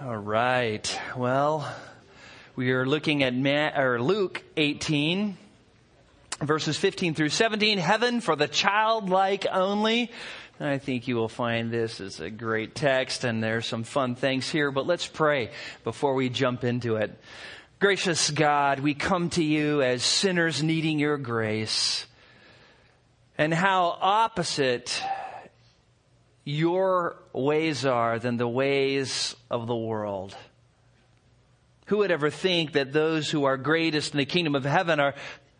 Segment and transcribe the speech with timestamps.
[0.00, 1.00] All right.
[1.16, 1.68] Well,
[2.54, 5.36] we are looking at Ma- or Luke 18,
[6.40, 7.78] verses 15 through 17.
[7.78, 10.12] Heaven for the childlike only.
[10.60, 14.48] I think you will find this is a great text, and there's some fun things
[14.48, 14.70] here.
[14.70, 15.50] But let's pray
[15.82, 17.18] before we jump into it.
[17.80, 22.06] Gracious God, we come to you as sinners needing your grace.
[23.36, 25.02] And how opposite
[26.48, 30.34] your ways are than the ways of the world.
[31.88, 35.14] Who would ever think that those who are greatest in the kingdom of heaven are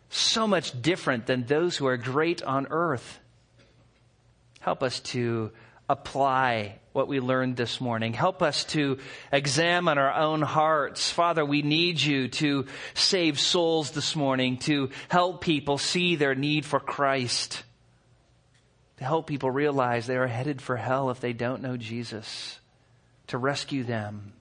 [0.09, 3.19] so much different than those who are great on earth?
[4.61, 5.51] Help us to
[5.87, 8.11] apply what we learned this morning.
[8.13, 8.97] Help us to
[9.31, 11.11] examine our own hearts.
[11.11, 16.65] Father, we need you to save souls this morning, to help people see their need
[16.65, 17.61] for Christ
[18.99, 22.59] to help people realize they are headed for hell if they don't know Jesus,
[23.27, 24.33] to rescue them.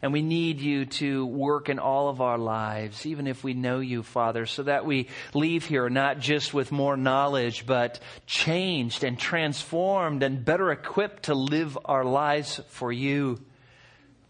[0.00, 3.80] And we need you to work in all of our lives, even if we know
[3.80, 9.18] you, Father, so that we leave here not just with more knowledge, but changed and
[9.18, 13.38] transformed and better equipped to live our lives for you.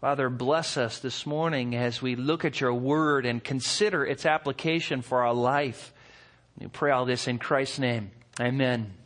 [0.01, 5.01] Father, bless us this morning as we look at your word and consider its application
[5.01, 5.93] for our life.
[6.59, 8.11] We pray all this in Christ's name.
[8.37, 9.00] Amen.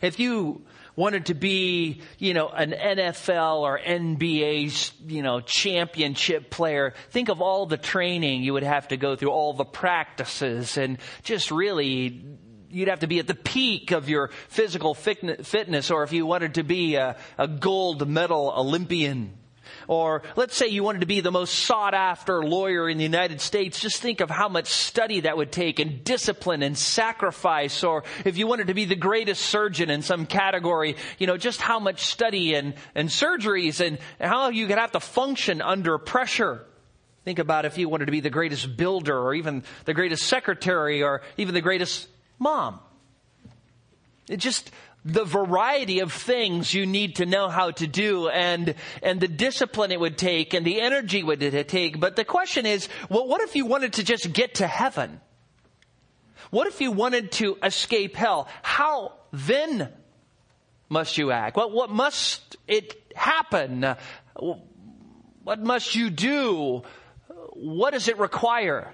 [0.00, 0.62] If you
[0.96, 7.40] wanted to be, you know, an NFL or NBA, you know, championship player, think of
[7.40, 12.24] all the training you would have to go through, all the practices, and just really
[12.70, 16.54] you'd have to be at the peak of your physical fitness, or if you wanted
[16.54, 19.32] to be a, a gold medal Olympian.
[19.90, 23.40] Or let's say you wanted to be the most sought after lawyer in the United
[23.40, 23.80] States.
[23.80, 27.82] Just think of how much study that would take and discipline and sacrifice.
[27.82, 31.60] Or if you wanted to be the greatest surgeon in some category, you know, just
[31.60, 36.64] how much study and, and surgeries and how you could have to function under pressure.
[37.24, 41.02] Think about if you wanted to be the greatest builder or even the greatest secretary
[41.02, 42.06] or even the greatest
[42.38, 42.78] mom.
[44.28, 44.70] It just,
[45.04, 49.92] the variety of things you need to know how to do and, and the discipline
[49.92, 51.98] it would take and the energy would it take.
[51.98, 55.20] But the question is, well, what if you wanted to just get to heaven?
[56.50, 58.48] What if you wanted to escape hell?
[58.62, 59.90] How then
[60.88, 61.56] must you act?
[61.56, 63.94] What, what must it happen?
[64.34, 66.82] What must you do?
[67.52, 68.92] What does it require?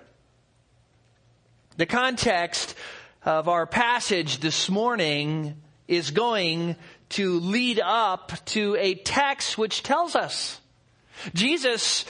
[1.78, 2.75] The context
[3.25, 5.56] of our passage this morning
[5.88, 6.76] is going
[7.10, 10.60] to lead up to a text which tells us.
[11.34, 12.04] Jesus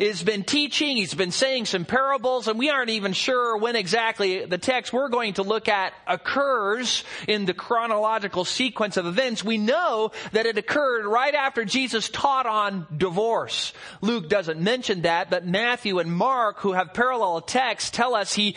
[0.00, 4.44] has been teaching, he's been saying some parables, and we aren't even sure when exactly
[4.44, 9.44] the text we're going to look at occurs in the chronological sequence of events.
[9.44, 13.72] We know that it occurred right after Jesus taught on divorce.
[14.00, 18.56] Luke doesn't mention that, but Matthew and Mark, who have parallel texts, tell us he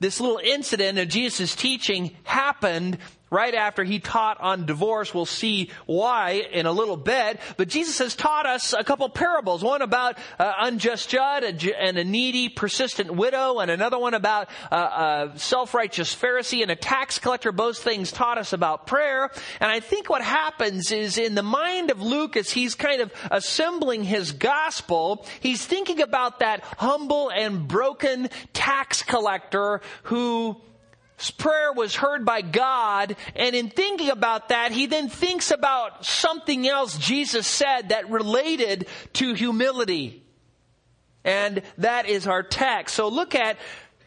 [0.00, 2.98] this little incident of Jesus' teaching happened
[3.32, 5.12] right after he taught on divorce.
[5.12, 7.40] We'll see why in a little bit.
[7.56, 9.64] But Jesus has taught us a couple parables.
[9.64, 15.30] One about uh, unjust judge and a needy, persistent widow, and another one about uh,
[15.34, 17.52] a self-righteous Pharisee and a tax collector.
[17.52, 19.30] Both things taught us about prayer.
[19.60, 23.10] And I think what happens is in the mind of Luke as he's kind of
[23.30, 30.60] assembling his gospel, he's thinking about that humble and broken tax collector who
[31.30, 36.66] prayer was heard by God, and in thinking about that, he then thinks about something
[36.66, 40.22] else Jesus said that related to humility.
[41.24, 42.96] And that is our text.
[42.96, 43.56] So look at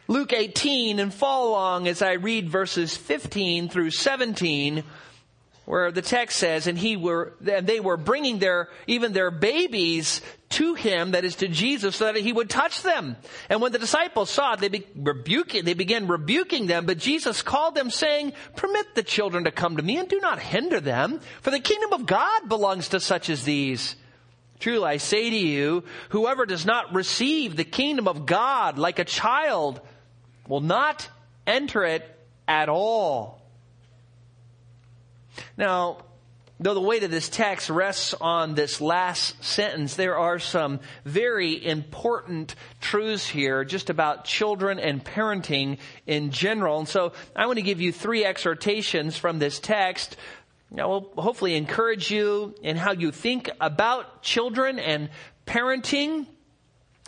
[0.08, 4.84] Luke 18 and follow along as I read verses 15 through 17
[5.66, 10.22] where the text says, and he were, and they were bringing their, even their babies
[10.48, 13.16] to him, that is to Jesus, so that he would touch them.
[13.50, 17.42] And when the disciples saw it, they, be, rebuking, they began rebuking them, but Jesus
[17.42, 21.20] called them saying, permit the children to come to me and do not hinder them,
[21.42, 23.96] for the kingdom of God belongs to such as these.
[24.60, 29.04] Truly I say to you, whoever does not receive the kingdom of God like a
[29.04, 29.80] child
[30.46, 31.08] will not
[31.44, 32.08] enter it
[32.46, 33.42] at all.
[35.56, 35.98] Now,
[36.58, 41.64] though the weight of this text rests on this last sentence, there are some very
[41.64, 46.78] important truths here just about children and parenting in general.
[46.78, 50.16] And so I want to give you three exhortations from this text.
[50.72, 55.10] That will hopefully encourage you in how you think about children and
[55.46, 56.26] parenting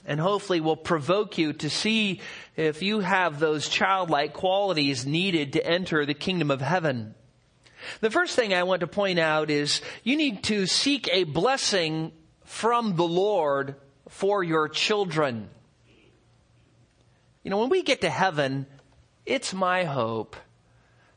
[0.07, 2.21] and hopefully will provoke you to see
[2.57, 7.15] if you have those childlike qualities needed to enter the kingdom of heaven.
[8.01, 12.13] The first thing I want to point out is you need to seek a blessing
[12.45, 13.77] from the Lord
[14.09, 15.49] for your children.
[17.43, 18.67] You know, when we get to heaven,
[19.27, 20.37] it's my hope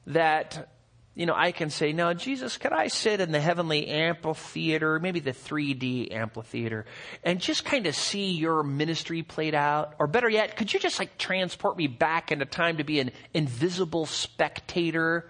[0.07, 0.69] that
[1.13, 5.19] you know, I can say, now, Jesus, could I sit in the heavenly amphitheater, maybe
[5.19, 6.85] the 3D amphitheater,
[7.21, 9.93] and just kind of see your ministry played out?
[9.99, 13.11] Or better yet, could you just like transport me back into time to be an
[13.33, 15.29] invisible spectator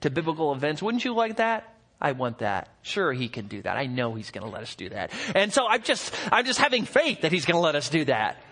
[0.00, 0.82] to biblical events?
[0.82, 1.74] Wouldn't you like that?
[2.00, 2.68] I want that.
[2.82, 3.76] Sure, he can do that.
[3.76, 5.10] I know he's going to let us do that.
[5.34, 8.04] And so I'm just, I'm just having faith that he's going to let us do
[8.06, 8.42] that.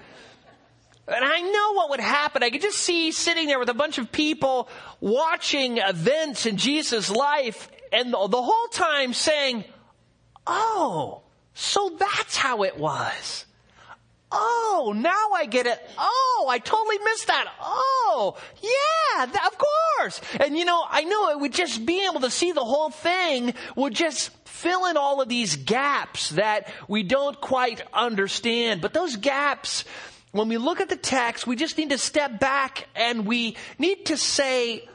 [1.06, 2.42] And I know what would happen.
[2.42, 4.68] I could just see sitting there with a bunch of people
[5.00, 9.64] watching events in Jesus' life and the, the whole time saying,
[10.46, 11.22] Oh,
[11.54, 13.46] so that's how it was.
[14.30, 15.80] Oh, now I get it.
[15.96, 17.50] Oh, I totally missed that.
[17.60, 20.20] Oh, yeah, th- of course.
[20.38, 23.54] And you know, I knew it would just be able to see the whole thing
[23.74, 28.80] would just fill in all of these gaps that we don't quite understand.
[28.80, 29.84] But those gaps,
[30.32, 34.06] when we look at the text, we just need to step back and we need
[34.06, 34.86] to say,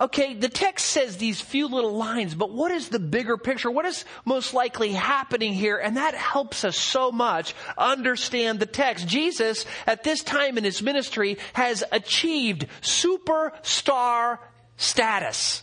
[0.00, 3.70] okay, the text says these few little lines, but what is the bigger picture?
[3.70, 5.78] What is most likely happening here?
[5.78, 9.06] And that helps us so much understand the text.
[9.06, 14.38] Jesus, at this time in his ministry, has achieved superstar
[14.76, 15.62] status.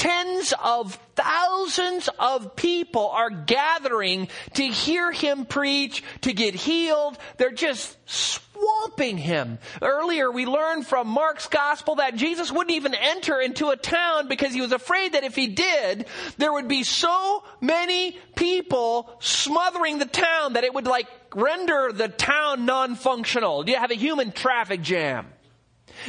[0.00, 7.18] Tens of thousands of people are gathering to hear him preach, to get healed.
[7.36, 9.58] They're just swamping him.
[9.82, 14.54] Earlier we learned from Mark's gospel that Jesus wouldn't even enter into a town because
[14.54, 16.06] he was afraid that if he did,
[16.38, 22.08] there would be so many people smothering the town that it would like render the
[22.08, 23.68] town non-functional.
[23.68, 25.26] You have a human traffic jam.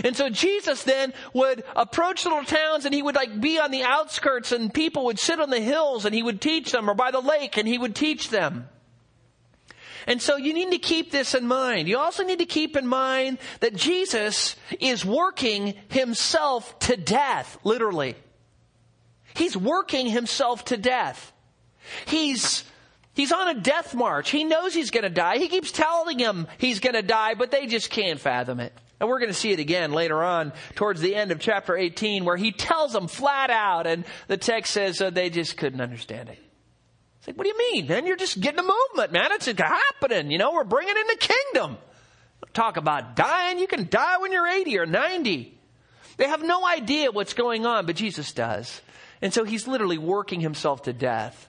[0.03, 3.83] And so Jesus then would approach little towns and he would like be on the
[3.83, 7.11] outskirts and people would sit on the hills and he would teach them or by
[7.11, 8.67] the lake and he would teach them.
[10.07, 11.88] And so you need to keep this in mind.
[11.88, 18.15] You also need to keep in mind that Jesus is working himself to death, literally.
[19.35, 21.31] He's working himself to death.
[22.05, 22.63] He's
[23.13, 24.29] He's on a death march.
[24.29, 25.37] He knows he's going to die.
[25.37, 28.73] He keeps telling him he's going to die, but they just can't fathom it.
[29.01, 32.24] And we're going to see it again later on towards the end of chapter 18
[32.24, 36.30] where he tells them flat out and the text says uh, they just couldn't understand
[36.30, 36.38] it.
[37.18, 38.06] It's like, what do you mean, man?
[38.06, 39.31] You're just getting a movement, man.
[39.31, 40.30] It's happening.
[40.30, 41.80] You know, we're bringing in the kingdom.
[42.53, 43.57] Talk about dying.
[43.57, 45.59] You can die when you're 80 or 90.
[46.18, 48.81] They have no idea what's going on, but Jesus does.
[49.19, 51.47] And so he's literally working himself to death.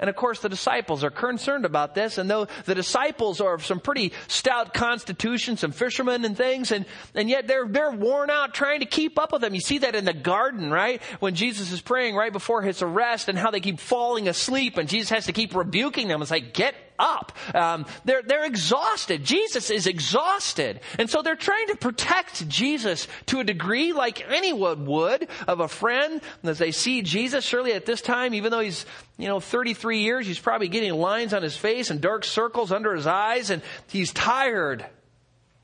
[0.00, 2.18] And of course, the disciples are concerned about this.
[2.18, 6.84] And though the disciples are of some pretty stout constitution, some fishermen and things, and,
[7.14, 9.54] and yet they're, they're worn out trying to keep up with them.
[9.54, 11.00] You see that in the garden, right?
[11.20, 14.88] When Jesus is praying right before his arrest and how they keep falling asleep and
[14.88, 16.22] Jesus has to keep rebuking them.
[16.22, 17.32] It's like, get up.
[17.54, 19.24] Um, they're, they're exhausted.
[19.24, 20.80] Jesus is exhausted.
[20.98, 25.68] And so they're trying to protect Jesus to a degree like anyone would of a
[25.68, 26.20] friend.
[26.42, 28.86] And as they see Jesus, surely at this time, even though he's,
[29.18, 32.94] you know, 33 years, he's probably getting lines on his face and dark circles under
[32.94, 34.84] his eyes and he's tired.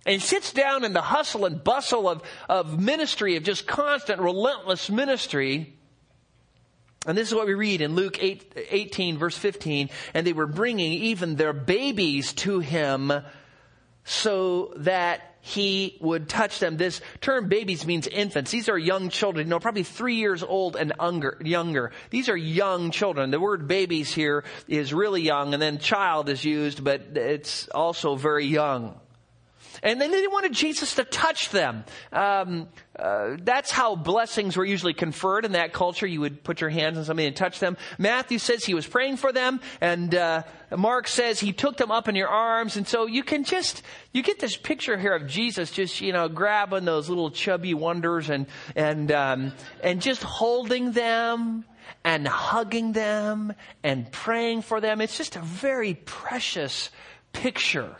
[0.07, 4.21] And he sits down in the hustle and bustle of, of ministry, of just constant,
[4.21, 5.77] relentless ministry.
[7.07, 9.89] And this is what we read in Luke 8, 18 verse 15.
[10.13, 13.13] And they were bringing even their babies to him
[14.05, 16.77] so that he would touch them.
[16.77, 18.51] This term babies means infants.
[18.51, 20.93] These are young children, you know, probably three years old and
[21.43, 21.93] younger.
[22.11, 23.31] These are young children.
[23.31, 28.17] The word babies here is really young and then child is used, but it's also
[28.17, 29.01] very young.
[29.83, 31.85] And then they wanted Jesus to touch them.
[32.13, 32.69] Um,
[32.99, 36.07] uh, that's how blessings were usually conferred in that culture.
[36.07, 37.77] You would put your hands on somebody and touch them.
[37.99, 40.43] Matthew says he was praying for them, and uh,
[40.77, 42.77] Mark says he took them up in your arms.
[42.77, 43.83] And so you can just
[44.13, 48.29] you get this picture here of Jesus just you know grabbing those little chubby wonders
[48.29, 48.47] and
[48.77, 51.65] and um, and just holding them
[52.05, 55.01] and hugging them and praying for them.
[55.01, 56.91] It's just a very precious
[57.33, 57.97] picture.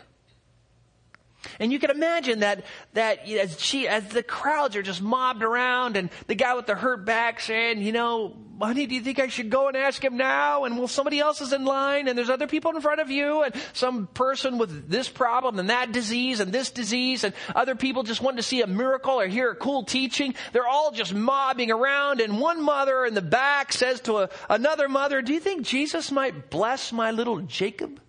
[1.59, 5.97] And you can imagine that, that as she, as the crowds are just mobbed around
[5.97, 9.27] and the guy with the hurt back saying, you know, honey, do you think I
[9.27, 10.65] should go and ask him now?
[10.65, 13.43] And well, somebody else is in line and there's other people in front of you
[13.43, 18.03] and some person with this problem and that disease and this disease and other people
[18.03, 20.35] just want to see a miracle or hear a cool teaching.
[20.53, 24.87] They're all just mobbing around and one mother in the back says to a, another
[24.87, 27.99] mother, do you think Jesus might bless my little Jacob?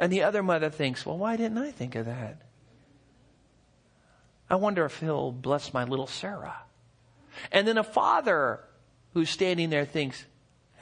[0.00, 2.40] And the other mother thinks, well, why didn't I think of that?
[4.48, 6.56] I wonder if he'll bless my little Sarah.
[7.52, 8.60] And then a father
[9.12, 10.24] who's standing there thinks,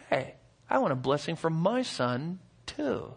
[0.08, 0.36] hey,
[0.70, 3.12] I want a blessing from my son too.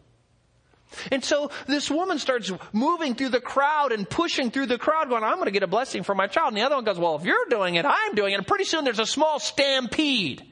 [1.12, 5.24] And so this woman starts moving through the crowd and pushing through the crowd going,
[5.24, 6.50] I'm going to get a blessing for my child.
[6.50, 8.38] And the other one goes, well, if you're doing it, I'm doing it.
[8.38, 10.44] And pretty soon there's a small stampede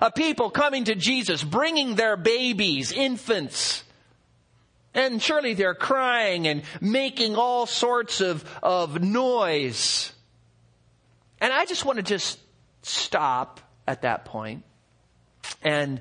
[0.00, 3.82] of people coming to Jesus, bringing their babies, infants.
[4.94, 10.12] And surely they're crying and making all sorts of, of noise.
[11.40, 12.38] And I just want to just
[12.82, 14.64] stop at that point
[15.62, 16.00] and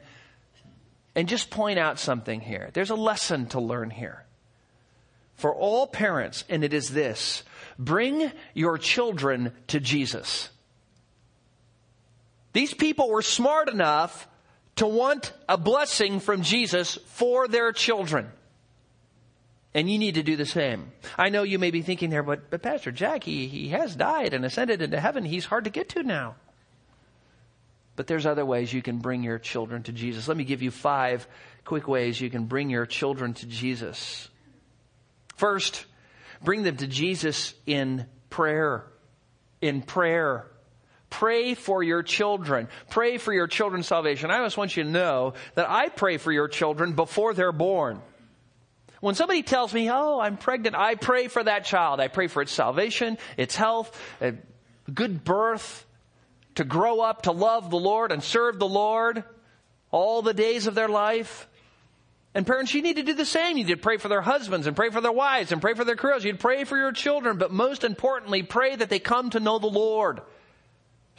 [1.16, 2.70] and just point out something here.
[2.74, 4.24] There's a lesson to learn here.
[5.34, 7.44] For all parents, and it is this
[7.80, 10.50] bring your children to Jesus.
[12.54, 14.28] These people were smart enough
[14.76, 18.32] to want a blessing from Jesus for their children.
[19.78, 20.92] And you need to do the same.
[21.20, 24.34] I know you may be thinking there, but, but Pastor Jack, he, he has died
[24.34, 25.24] and ascended into heaven.
[25.24, 26.34] He's hard to get to now.
[27.96, 30.28] But there's other ways you can bring your children to Jesus.
[30.28, 31.28] Let me give you five
[31.64, 34.28] quick ways you can bring your children to Jesus.
[35.36, 35.86] First,
[36.42, 38.84] bring them to Jesus in prayer.
[39.62, 40.48] In prayer.
[41.12, 42.68] Pray for your children.
[42.90, 44.32] Pray for your children's salvation.
[44.32, 48.02] I just want you to know that I pray for your children before they're born.
[49.00, 52.00] When somebody tells me, oh, I'm pregnant, I pray for that child.
[52.00, 54.34] I pray for its salvation, its health, a
[54.92, 55.86] good birth,
[56.56, 59.24] to grow up to love the Lord and serve the Lord
[59.92, 61.48] all the days of their life.
[62.34, 63.58] And parents, you need to do the same.
[63.58, 65.84] You need to pray for their husbands and pray for their wives and pray for
[65.84, 66.24] their careers.
[66.24, 69.68] You'd pray for your children, but most importantly, pray that they come to know the
[69.68, 70.22] Lord.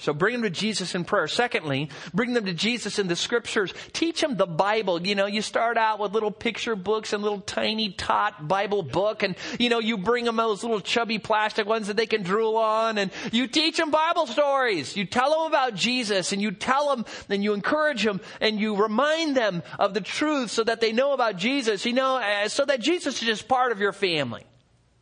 [0.01, 1.27] So bring them to Jesus in prayer.
[1.27, 3.75] Secondly, bring them to Jesus in the scriptures.
[3.93, 5.05] Teach them the Bible.
[5.05, 9.25] You know, you start out with little picture books and little tiny tot Bible book
[9.25, 12.57] and, you know, you bring them those little chubby plastic ones that they can drool
[12.57, 14.97] on and you teach them Bible stories.
[14.97, 18.77] You tell them about Jesus and you tell them and you encourage them and you
[18.77, 22.65] remind them of the truth so that they know about Jesus, you know, uh, so
[22.65, 24.45] that Jesus is just part of your family.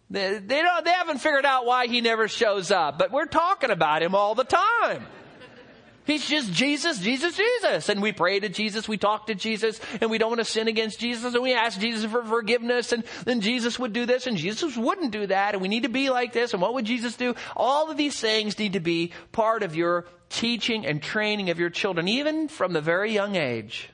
[0.08, 3.70] They, they, don't, they haven't figured out why he never shows up, but we're talking
[3.70, 5.06] about him all the time.
[6.04, 7.88] He's just Jesus, Jesus, Jesus.
[7.88, 10.68] And we pray to Jesus, we talk to Jesus, and we don't want to sin
[10.68, 14.36] against Jesus, and we ask Jesus for forgiveness, and then Jesus would do this, and
[14.36, 17.16] Jesus wouldn't do that, and we need to be like this, and what would Jesus
[17.16, 17.34] do?
[17.56, 21.70] All of these things need to be part of your teaching and training of your
[21.70, 23.90] children, even from the very young age.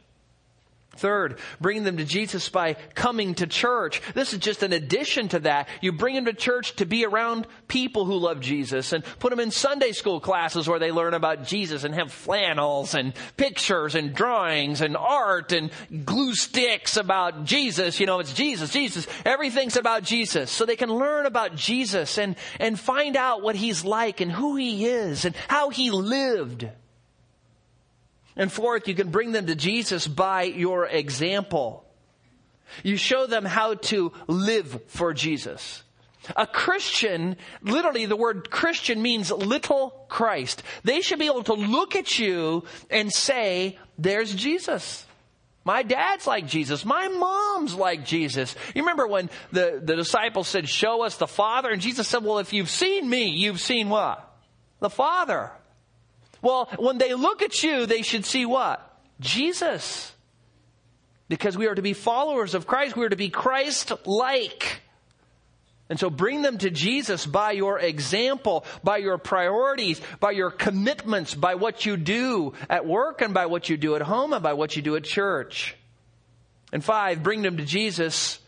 [0.97, 4.03] Third, bring them to Jesus by coming to church.
[4.15, 5.69] This is just an addition to that.
[5.81, 9.41] You bring them to church to be around people who love Jesus and put them
[9.41, 14.15] in Sunday school classes where they learn about Jesus and have flannels and pictures and
[14.15, 15.71] drawings and art and
[16.05, 17.99] glue sticks about Jesus.
[17.99, 19.07] You know, it's Jesus, Jesus.
[19.25, 20.51] Everything's about Jesus.
[20.51, 24.57] So they can learn about Jesus and, and find out what he's like and who
[24.57, 26.69] he is and how he lived.
[28.37, 31.85] And fourth, you can bring them to Jesus by your example.
[32.83, 35.83] You show them how to live for Jesus.
[36.37, 40.63] A Christian, literally the word Christian means little Christ.
[40.85, 45.05] They should be able to look at you and say, there's Jesus.
[45.65, 46.85] My dad's like Jesus.
[46.85, 48.55] My mom's like Jesus.
[48.75, 51.71] You remember when the, the disciples said, show us the Father?
[51.71, 54.29] And Jesus said, well, if you've seen me, you've seen what?
[54.81, 55.53] The Father.
[56.43, 58.87] Well, when they look at you, they should see what?
[59.21, 60.13] Jesus.
[61.29, 62.97] Because we are to be followers of Christ.
[62.97, 64.83] We are to be Christ like.
[65.89, 71.35] And so bring them to Jesus by your example, by your priorities, by your commitments,
[71.35, 74.55] by what you do at work and by what you do at home and by
[74.55, 75.77] what you do at church.
[76.73, 78.39] And five, bring them to Jesus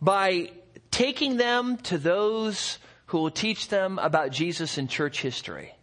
[0.00, 0.50] by
[0.90, 2.78] taking them to those
[3.10, 5.74] who will teach them about Jesus in church history.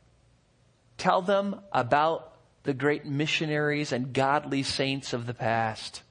[0.97, 6.03] Tell them about the great missionaries and godly saints of the past.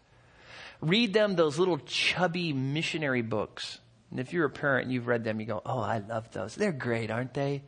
[0.82, 3.78] Read them those little chubby missionary books.
[4.10, 6.54] And if you're a parent and you've read them, you go, Oh, I love those.
[6.54, 7.62] They're great, aren't they?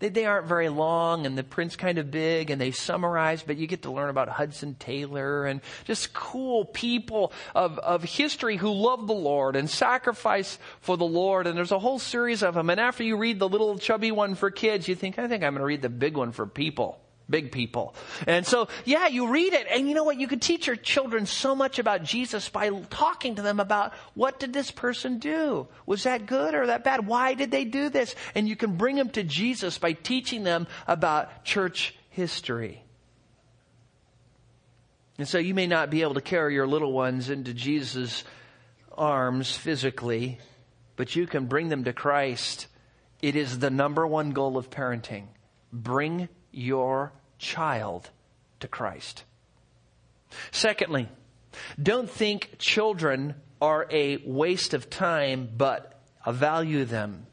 [0.00, 3.56] They, they aren't very long and the print's kind of big and they summarize, but
[3.56, 8.72] you get to learn about Hudson Taylor and just cool people of, of history who
[8.72, 11.46] love the Lord and sacrifice for the Lord.
[11.46, 12.70] And there's a whole series of them.
[12.70, 15.52] And after you read the little chubby one for kids, you think, I think I'm
[15.54, 16.99] going to read the big one for people
[17.30, 17.94] big people.
[18.26, 20.18] And so, yeah, you read it, and you know what?
[20.18, 24.38] You could teach your children so much about Jesus by talking to them about what
[24.40, 25.68] did this person do?
[25.86, 27.06] Was that good or that bad?
[27.06, 28.14] Why did they do this?
[28.34, 32.82] And you can bring them to Jesus by teaching them about church history.
[35.18, 38.24] And so you may not be able to carry your little ones into Jesus'
[38.96, 40.38] arms physically,
[40.96, 42.66] but you can bring them to Christ.
[43.20, 45.24] It is the number one goal of parenting.
[45.72, 48.10] Bring your child
[48.60, 49.24] to Christ.
[50.52, 51.08] Secondly,
[51.82, 57.26] don't think children are a waste of time, but value them.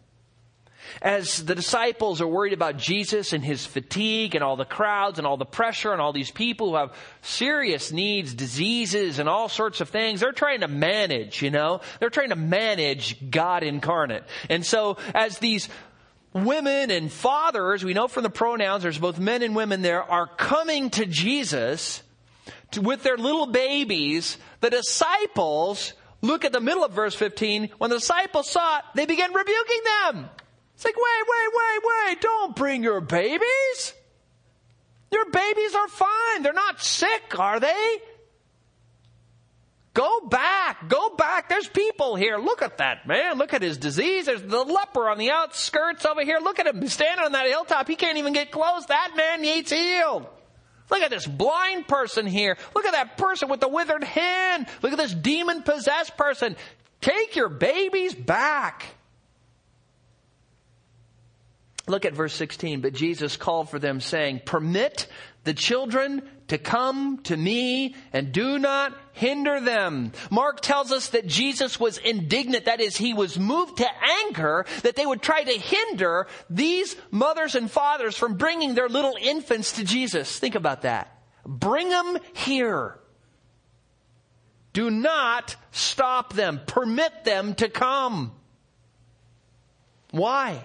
[1.02, 5.28] As the disciples are worried about Jesus and his fatigue and all the crowds and
[5.28, 9.82] all the pressure and all these people who have serious needs, diseases and all sorts
[9.82, 11.82] of things, they're trying to manage, you know?
[12.00, 14.24] They're trying to manage God incarnate.
[14.50, 15.68] And so as these
[16.46, 20.28] women and fathers, we know from the pronouns, there's both men and women there, are
[20.28, 22.02] coming to Jesus
[22.72, 27.70] to, with their little babies, the disciples look at the middle of verse 15.
[27.78, 30.30] When the disciples saw it, they began rebuking them.
[30.76, 33.94] It's like, wait, wait, wait, wait, don't bring your babies.
[35.12, 36.44] Your babies are fine.
[36.44, 37.98] They're not sick, are they?
[39.98, 40.90] Go back.
[40.90, 41.50] Go back.
[41.50, 42.38] There's people here.
[42.38, 43.40] Look at that man.
[43.40, 44.28] Look at his disease.
[44.28, 46.38] There's the leper on the outskirts over here.
[46.40, 47.88] Look at him standing on that hilltop.
[47.88, 48.86] He can't even get close.
[48.86, 50.28] That man needs healed.
[50.92, 52.60] Look at this blind person here.
[52.76, 54.68] Look at that person with the withered hand.
[54.84, 56.58] Look at this demon possessed person.
[57.02, 58.86] Take your babies back.
[61.88, 62.82] Look at verse 16.
[62.82, 65.08] But Jesus called for them, saying, Permit
[65.44, 70.12] the children to come to me and do not hinder them.
[70.30, 72.66] Mark tells us that Jesus was indignant.
[72.66, 73.88] That is, he was moved to
[74.26, 79.16] anger that they would try to hinder these mothers and fathers from bringing their little
[79.22, 80.40] infants to Jesus.
[80.40, 81.12] Think about that.
[81.46, 83.00] Bring them here.
[84.74, 86.62] Do not stop them.
[86.66, 88.32] Permit them to come.
[90.12, 90.64] Why?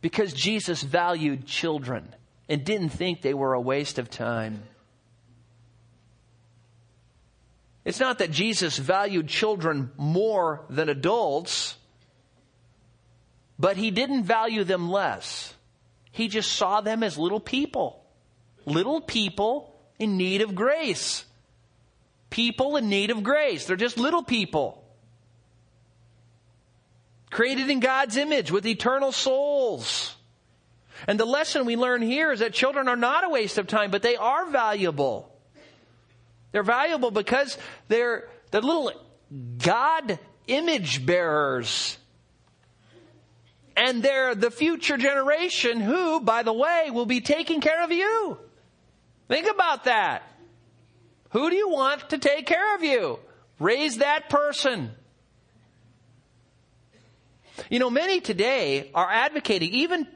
[0.00, 2.14] because Jesus valued children
[2.50, 4.64] and didn't think they were a waste of time.
[7.84, 11.76] It's not that Jesus valued children more than adults,
[13.56, 15.54] but he didn't value them less.
[16.10, 18.04] He just saw them as little people.
[18.66, 21.24] Little people in need of grace.
[22.30, 23.64] People in need of grace.
[23.64, 24.84] They're just little people
[27.30, 30.16] created in God's image with eternal souls.
[31.06, 33.90] And the lesson we learn here is that children are not a waste of time,
[33.90, 35.32] but they are valuable.
[36.52, 37.56] They're valuable because
[37.88, 38.92] they're the little
[39.58, 41.96] God image bearers.
[43.76, 48.36] And they're the future generation who, by the way, will be taking care of you.
[49.28, 50.22] Think about that.
[51.30, 53.20] Who do you want to take care of you?
[53.58, 54.90] Raise that person.
[57.70, 60.06] You know, many today are advocating, even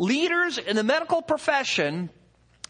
[0.00, 2.10] leaders in the medical profession.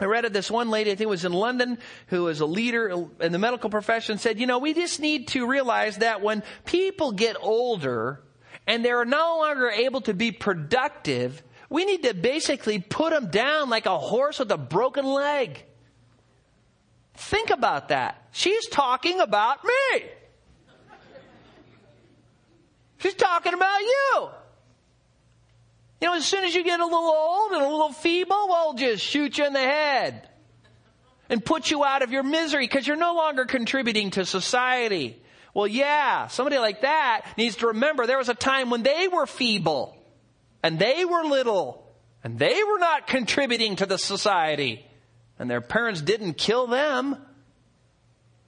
[0.01, 2.47] I read of this one lady, I think it was in London, who was a
[2.47, 6.43] leader in the medical profession, said, you know, we just need to realize that when
[6.65, 8.23] people get older
[8.67, 13.71] and they're no longer able to be productive, we need to basically put them down
[13.71, 15.65] like a horse with a broken leg.
[17.15, 18.29] Think about that.
[18.33, 20.03] She's talking about me.
[22.99, 24.29] She's talking about you.
[26.01, 28.75] You know, as soon as you get a little old and a little feeble, we'll
[28.75, 30.29] just shoot you in the head
[31.29, 35.21] and put you out of your misery because you're no longer contributing to society.
[35.53, 39.27] Well, yeah, somebody like that needs to remember there was a time when they were
[39.27, 39.97] feeble
[40.63, 41.87] and they were little
[42.25, 44.87] and they were not contributing to the society
[45.39, 47.17] and their parents didn't kill them.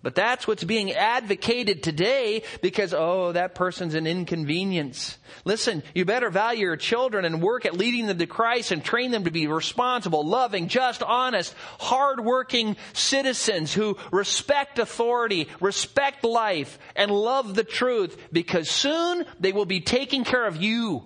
[0.03, 5.17] But that's what's being advocated today because, oh, that person's an inconvenience.
[5.45, 9.13] Listen, you better value your children and work at leading them to Christ and train
[9.13, 17.13] them to be responsible, loving, just, honest, hardworking citizens who respect authority, respect life, and
[17.13, 21.05] love the truth because soon they will be taking care of you.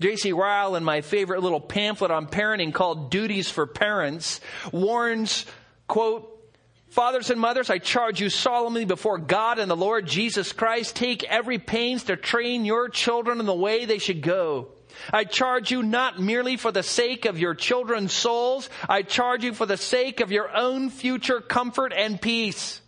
[0.00, 0.32] J.C.
[0.32, 4.40] Ryle, in my favorite little pamphlet on parenting called Duties for Parents,
[4.72, 5.44] warns,
[5.86, 6.38] quote,
[6.90, 11.22] Fathers and mothers, I charge you solemnly before God and the Lord Jesus Christ, take
[11.22, 14.68] every pains to train your children in the way they should go.
[15.12, 19.54] I charge you not merely for the sake of your children's souls, I charge you
[19.54, 22.80] for the sake of your own future comfort and peace.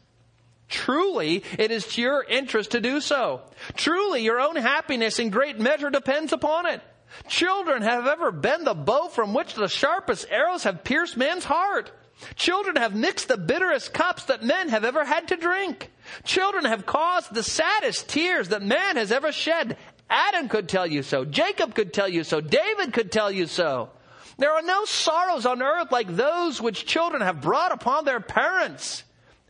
[0.68, 3.42] Truly, it is to your interest to do so.
[3.76, 6.80] Truly, your own happiness in great measure depends upon it.
[7.28, 11.92] Children have ever been the bow from which the sharpest arrows have pierced man's heart.
[12.36, 15.90] Children have mixed the bitterest cups that men have ever had to drink.
[16.24, 19.76] Children have caused the saddest tears that man has ever shed.
[20.08, 21.24] Adam could tell you so.
[21.24, 22.40] Jacob could tell you so.
[22.40, 23.90] David could tell you so.
[24.38, 29.04] There are no sorrows on earth like those which children have brought upon their parents.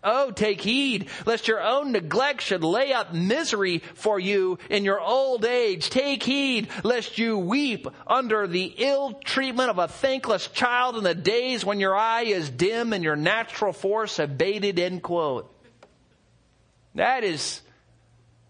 [0.05, 5.01] Oh, take heed, lest your own neglect should lay up misery for you in your
[5.01, 5.91] old age.
[5.91, 11.15] Take heed, lest you weep under the ill treatment of a thankless child in the
[11.15, 15.49] days when your eye is dim and your natural force abated, end quote.
[16.97, 17.61] That is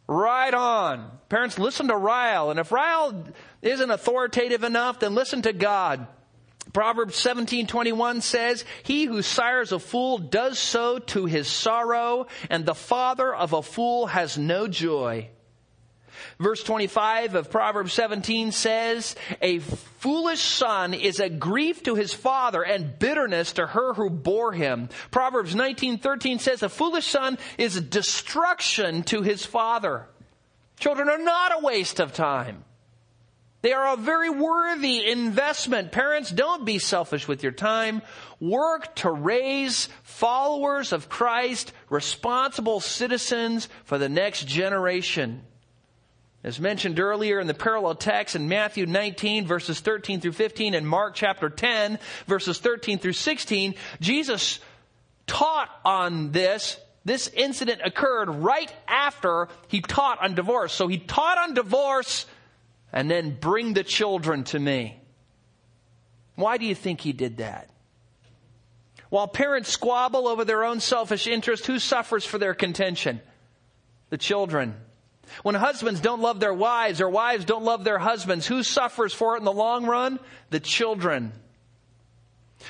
[0.08, 1.10] right on.
[1.28, 3.26] Parents, listen to Ryle, and if Ryle
[3.60, 6.06] isn't authoritative enough, then listen to God.
[6.72, 12.74] Proverbs 17:21 says, "He who sires a fool does so to his sorrow, and the
[12.74, 15.28] father of a fool has no joy."
[16.38, 22.62] Verse 25 of Proverbs 17 says, "A foolish son is a grief to his father
[22.62, 29.02] and bitterness to her who bore him." Proverbs 19:13 says, "A foolish son is destruction
[29.04, 30.08] to his father."
[30.78, 32.64] Children are not a waste of time.
[33.62, 35.92] They are a very worthy investment.
[35.92, 38.02] Parents, don't be selfish with your time.
[38.40, 45.42] Work to raise followers of Christ, responsible citizens for the next generation.
[46.44, 50.86] As mentioned earlier in the parallel text in Matthew 19 verses 13 through 15 and
[50.86, 54.58] Mark chapter 10 verses 13 through 16, Jesus
[55.28, 56.78] taught on this.
[57.04, 60.72] This incident occurred right after he taught on divorce.
[60.72, 62.26] So he taught on divorce
[62.92, 65.00] and then bring the children to me.
[66.34, 67.70] Why do you think he did that?
[69.08, 73.20] While parents squabble over their own selfish interest, who suffers for their contention?
[74.10, 74.74] The children.
[75.42, 79.34] When husbands don't love their wives or wives don't love their husbands, who suffers for
[79.34, 80.18] it in the long run?
[80.50, 81.32] The children.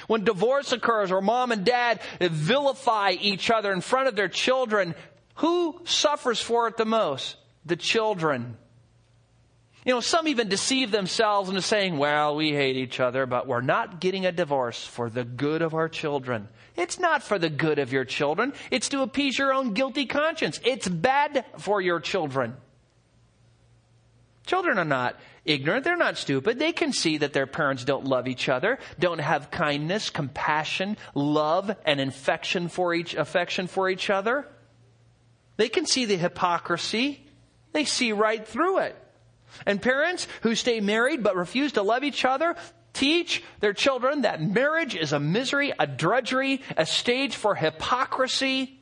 [0.06, 4.94] When divorce occurs or mom and dad vilify each other in front of their children,
[5.36, 7.36] who suffers for it the most?
[7.64, 8.56] The children.
[9.84, 13.62] You know, some even deceive themselves into saying, well, we hate each other, but we're
[13.62, 16.48] not getting a divorce for the good of our children.
[16.76, 18.52] It's not for the good of your children.
[18.70, 20.60] It's to appease your own guilty conscience.
[20.64, 22.56] It's bad for your children.
[24.46, 25.82] Children are not ignorant.
[25.84, 26.60] They're not stupid.
[26.60, 31.74] They can see that their parents don't love each other, don't have kindness, compassion, love,
[31.84, 34.46] and affection for each, affection for each other.
[35.56, 37.26] They can see the hypocrisy.
[37.72, 38.96] They see right through it.
[39.66, 42.56] And parents who stay married but refuse to love each other,
[42.92, 48.78] teach their children that marriage is a misery, a drudgery, a stage for hypocrisy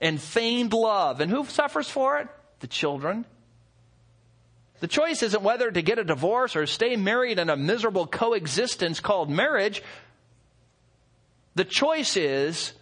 [0.00, 1.20] and feigned love.
[1.20, 2.28] And who suffers for it?
[2.60, 3.24] The children.
[4.80, 9.00] The choice isn't whether to get a divorce or stay married in a miserable coexistence
[9.00, 9.82] called marriage.
[11.54, 12.72] The choice is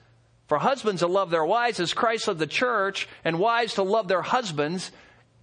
[0.49, 4.09] for husbands to love their wives as Christ loved the church, and wives to love
[4.09, 4.91] their husbands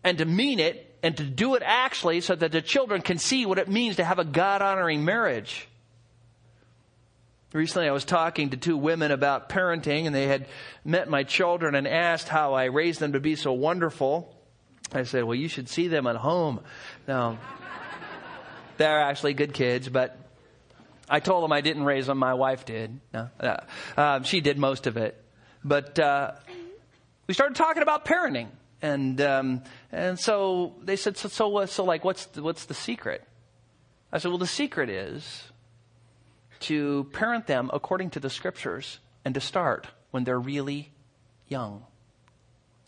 [0.03, 3.45] and to mean it and to do it actually so that the children can see
[3.45, 5.67] what it means to have a God honoring marriage.
[7.51, 10.45] Recently, I was talking to two women about parenting, and they had
[10.85, 14.35] met my children and asked how I raised them to be so wonderful.
[14.93, 16.59] I said, Well, you should see them at home.
[17.07, 17.39] Now,
[18.77, 20.15] they're actually good kids, but
[21.09, 22.19] I told them I didn't raise them.
[22.19, 22.99] My wife did.
[23.13, 23.29] No,
[23.97, 25.19] uh, she did most of it.
[25.63, 26.33] But uh,
[27.25, 28.49] we started talking about parenting.
[28.81, 33.23] And um, and so they said, so, so, so like, what's the, what's the secret?
[34.11, 35.51] I said, well, the secret is
[36.61, 40.91] to parent them according to the scriptures and to start when they're really
[41.47, 41.85] young.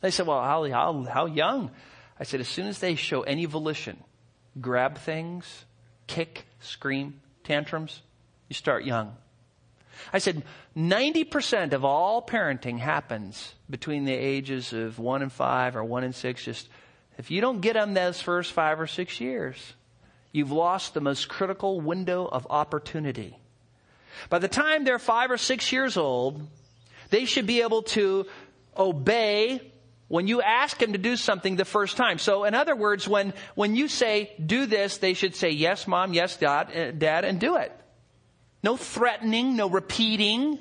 [0.01, 1.71] They said, well, how, how, how young?
[2.19, 4.03] I said, as soon as they show any volition,
[4.59, 5.65] grab things,
[6.07, 8.01] kick, scream, tantrums,
[8.49, 9.15] you start young.
[10.13, 10.43] I said,
[10.75, 16.15] 90% of all parenting happens between the ages of one and five or one and
[16.15, 16.43] six.
[16.43, 16.69] Just
[17.17, 19.73] if you don't get them those first five or six years,
[20.31, 23.37] you've lost the most critical window of opportunity.
[24.29, 26.45] By the time they're five or six years old,
[27.09, 28.25] they should be able to
[28.77, 29.71] obey
[30.07, 32.17] when you ask them to do something the first time.
[32.17, 36.13] So in other words, when, when you say, do this, they should say, yes, mom,
[36.13, 37.71] yes, dad, eh, dad, and do it.
[38.63, 40.59] No threatening, no repeating.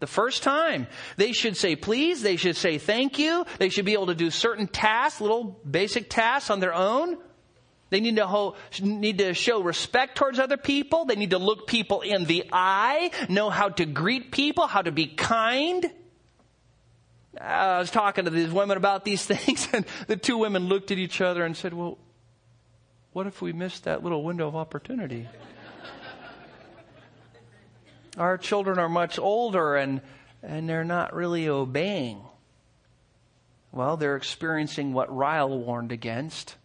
[0.00, 0.88] The first time.
[1.16, 2.22] They should say please.
[2.22, 3.44] They should say thank you.
[3.58, 7.18] They should be able to do certain tasks, little basic tasks on their own.
[7.90, 11.04] They need to, hold, need to show respect towards other people.
[11.04, 14.90] They need to look people in the eye, know how to greet people, how to
[14.90, 15.90] be kind.
[17.38, 20.98] I was talking to these women about these things, and the two women looked at
[20.98, 21.98] each other and said, Well,
[23.12, 25.28] what if we missed that little window of opportunity?
[28.18, 30.00] Our children are much older and,
[30.42, 32.20] and they're not really obeying.
[33.72, 36.56] Well, they're experiencing what Ryle warned against.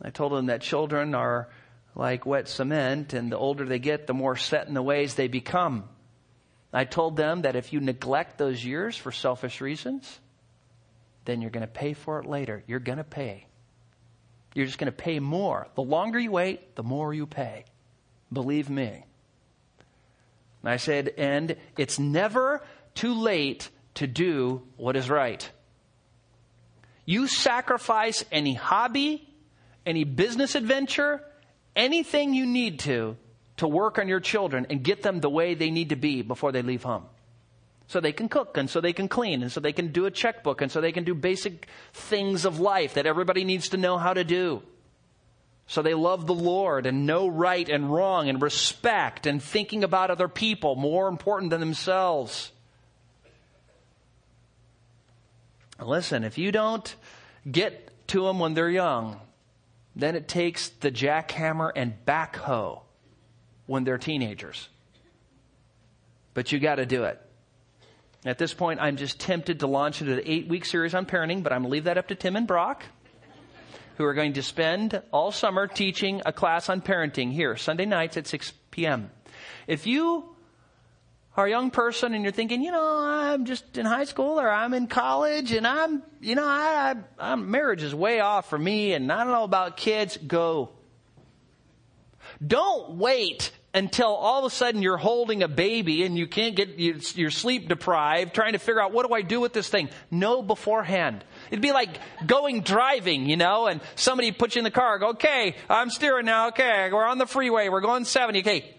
[0.00, 1.48] I told them that children are
[1.96, 5.28] like wet cement, and the older they get, the more set in the ways they
[5.28, 5.84] become.
[6.72, 10.20] I told them that if you neglect those years for selfish reasons,
[11.24, 12.62] then you're going to pay for it later.
[12.66, 13.46] You're going to pay.
[14.54, 15.68] You're just going to pay more.
[15.74, 17.64] The longer you wait, the more you pay.
[18.30, 19.04] Believe me.
[20.66, 22.60] And I said, and it's never
[22.96, 25.48] too late to do what is right.
[27.04, 29.32] You sacrifice any hobby,
[29.86, 31.22] any business adventure,
[31.76, 33.16] anything you need to,
[33.58, 36.50] to work on your children and get them the way they need to be before
[36.50, 37.04] they leave home.
[37.86, 40.10] So they can cook and so they can clean and so they can do a
[40.10, 43.98] checkbook and so they can do basic things of life that everybody needs to know
[43.98, 44.64] how to do.
[45.66, 50.10] So they love the Lord and know right and wrong and respect and thinking about
[50.10, 52.52] other people more important than themselves.
[55.80, 56.94] Listen, if you don't
[57.50, 59.20] get to them when they're young,
[59.96, 62.80] then it takes the jackhammer and backhoe
[63.66, 64.68] when they're teenagers.
[66.34, 67.20] But you got to do it.
[68.24, 71.42] At this point, I'm just tempted to launch into the eight week series on parenting,
[71.42, 72.84] but I'm going to leave that up to Tim and Brock,
[73.96, 78.16] who are going to spend all summer teaching a class on parenting here, Sunday nights
[78.16, 79.10] at 6 p.m.
[79.66, 80.36] If you
[81.36, 84.50] are a young person and you're thinking, you know, I'm just in high school or
[84.50, 88.58] I'm in college and I'm, you know, I, I, I'm, marriage is way off for
[88.58, 90.70] me and I don't know about kids, go.
[92.44, 96.78] Don't wait until all of a sudden you're holding a baby and you can't get,
[96.78, 99.90] you're sleep deprived, trying to figure out what do I do with this thing?
[100.10, 101.22] Know beforehand.
[101.50, 101.90] It'd be like
[102.26, 106.24] going driving, you know, and somebody puts you in the car, go, okay, I'm steering
[106.24, 108.74] now, okay, we're on the freeway, we're going 70, okay,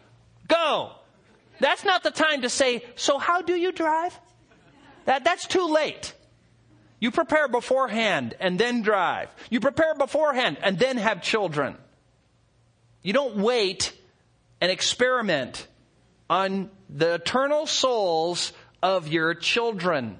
[0.47, 0.93] go.
[1.59, 4.19] That's not the time to say, so how do you drive?
[5.05, 6.13] That, that's too late.
[6.99, 9.29] You prepare beforehand and then drive.
[9.51, 11.77] You prepare beforehand and then have children.
[13.03, 13.93] You don't wait
[14.61, 15.67] and experiment
[16.29, 20.19] on the eternal souls of your children.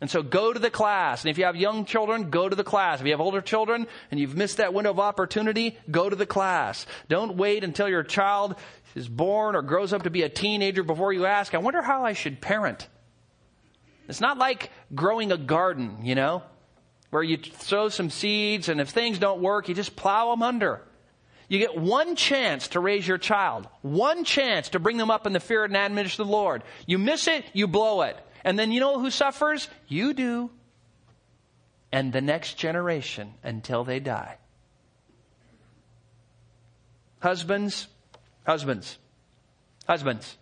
[0.00, 1.24] And so go to the class.
[1.24, 3.00] And if you have young children, go to the class.
[3.00, 6.26] If you have older children and you've missed that window of opportunity, go to the
[6.26, 6.86] class.
[7.08, 8.56] Don't wait until your child
[8.94, 12.04] is born or grows up to be a teenager before you ask, I wonder how
[12.04, 12.88] I should parent.
[14.08, 16.42] It's not like growing a garden, you know,
[17.10, 20.82] where you sow some seeds and if things don't work, you just plow them under.
[21.48, 25.32] You get one chance to raise your child, one chance to bring them up in
[25.32, 26.64] the fear and admonition of the Lord.
[26.86, 28.16] You miss it, you blow it.
[28.44, 29.68] And then you know who suffers?
[29.86, 30.50] You do.
[31.92, 34.38] And the next generation until they die.
[37.20, 37.86] Husbands,
[38.44, 38.98] husbands,
[39.86, 40.36] husbands,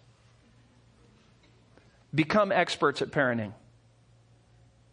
[2.15, 3.53] become experts at parenting.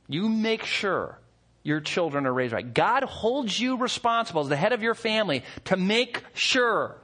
[0.07, 1.20] You make sure
[1.63, 2.73] your children are raised right.
[2.73, 6.97] God holds you responsible as the head of your family to make sure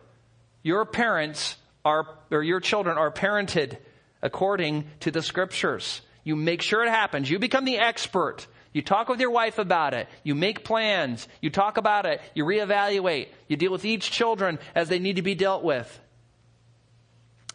[0.64, 3.78] your parents are, or your children are parented
[4.22, 6.02] according to the scriptures.
[6.24, 7.30] You make sure it happens.
[7.30, 8.48] You become the expert.
[8.74, 10.08] You talk with your wife about it.
[10.24, 11.28] You make plans.
[11.42, 12.22] You talk about it.
[12.34, 13.30] You reevaluate.
[13.48, 16.00] You deal with each children as they need to be dealt with.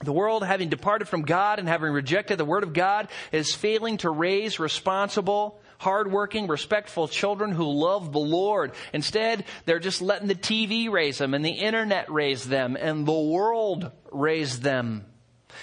[0.01, 3.99] The world, having departed from God and having rejected the Word of God, is failing
[3.99, 8.73] to raise responsible, hardworking, respectful children who love the Lord.
[8.93, 13.13] Instead, they're just letting the TV raise them and the internet raise them and the
[13.13, 15.05] world raise them.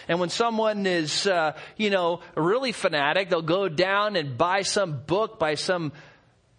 [0.10, 5.03] And when someone is, uh, you know, really fanatic, they'll go down and buy some
[5.05, 5.93] book by some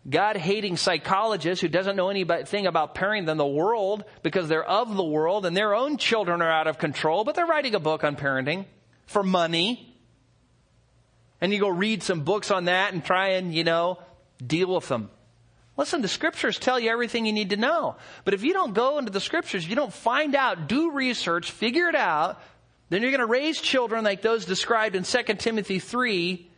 [0.08, 4.96] God hating psychologist who doesn't know anything about parenting than the world because they're of
[4.96, 8.04] the world and their own children are out of control, but they're writing a book
[8.04, 8.64] on parenting
[9.04, 9.89] for money.
[11.40, 13.98] And you go read some books on that and try and, you know,
[14.44, 15.11] deal with them.
[15.76, 17.96] Listen, the scriptures tell you everything you need to know.
[18.24, 21.88] But if you don't go into the scriptures, you don't find out, do research, figure
[21.88, 22.42] it out,
[22.90, 26.49] then you're going to raise children like those described in 2 Timothy 3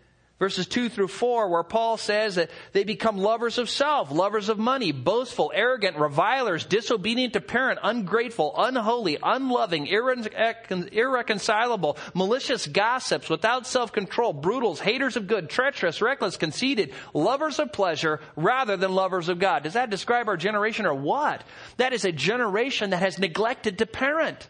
[0.43, 4.59] verses 2 through 4, where Paul says that they become lovers of self, lovers of
[4.59, 14.33] money, boastful, arrogant, revilers, disobedient to parent, ungrateful, unholy, unloving, irreconcilable, malicious gossips, without self-control,
[14.33, 19.63] brutals, haters of good, treacherous, reckless, conceited, lovers of pleasure rather than lovers of God.
[19.63, 21.45] Does that describe our generation or what?
[21.77, 24.49] That is a generation that has neglected to parent.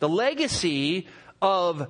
[0.00, 1.06] The legacy
[1.40, 1.86] of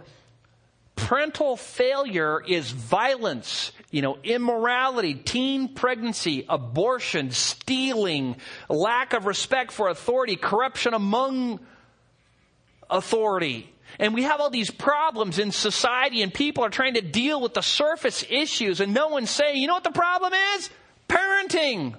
[0.96, 8.36] parental failure is violence, you know, immorality, teen pregnancy, abortion, stealing,
[8.68, 11.60] lack of respect for authority, corruption among
[12.90, 13.72] authority.
[13.98, 17.54] And we have all these problems in society and people are trying to deal with
[17.54, 20.70] the surface issues and no one's saying, you know what the problem is?
[21.08, 21.94] Parenting.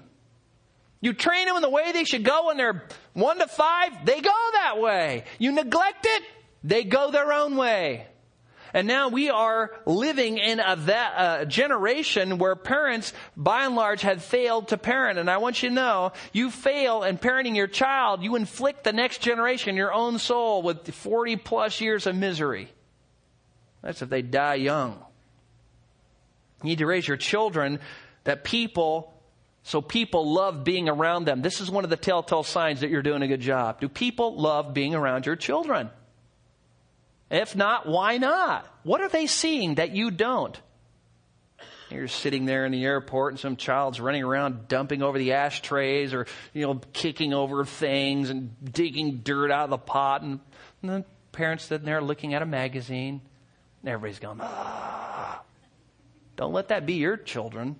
[0.99, 2.83] You train them in the way they should go when they're
[3.13, 5.23] one to five, they go that way.
[5.39, 6.23] You neglect it,
[6.63, 8.07] They go their own way.
[8.73, 14.23] And now we are living in a, that, generation where parents, by and large, have
[14.23, 15.19] failed to parent.
[15.19, 18.93] And I want you to know, you fail in parenting your child, you inflict the
[18.93, 22.69] next generation, your own soul, with 40 plus years of misery.
[23.81, 24.99] That's if they die young.
[26.63, 27.79] You need to raise your children
[28.23, 29.13] that people,
[29.63, 31.41] so people love being around them.
[31.41, 33.79] This is one of the telltale signs that you're doing a good job.
[33.79, 35.89] Do people love being around your children?
[37.29, 38.65] If not, why not?
[38.83, 40.59] What are they seeing that you don't?
[41.89, 46.13] You're sitting there in the airport and some child's running around dumping over the ashtrays
[46.13, 50.39] or, you know, kicking over things and digging dirt out of the pot and,
[50.81, 53.21] and the parents sitting there looking at a magazine.
[53.81, 55.41] And everybody's going, ah.
[56.35, 57.77] Don't let that be your children.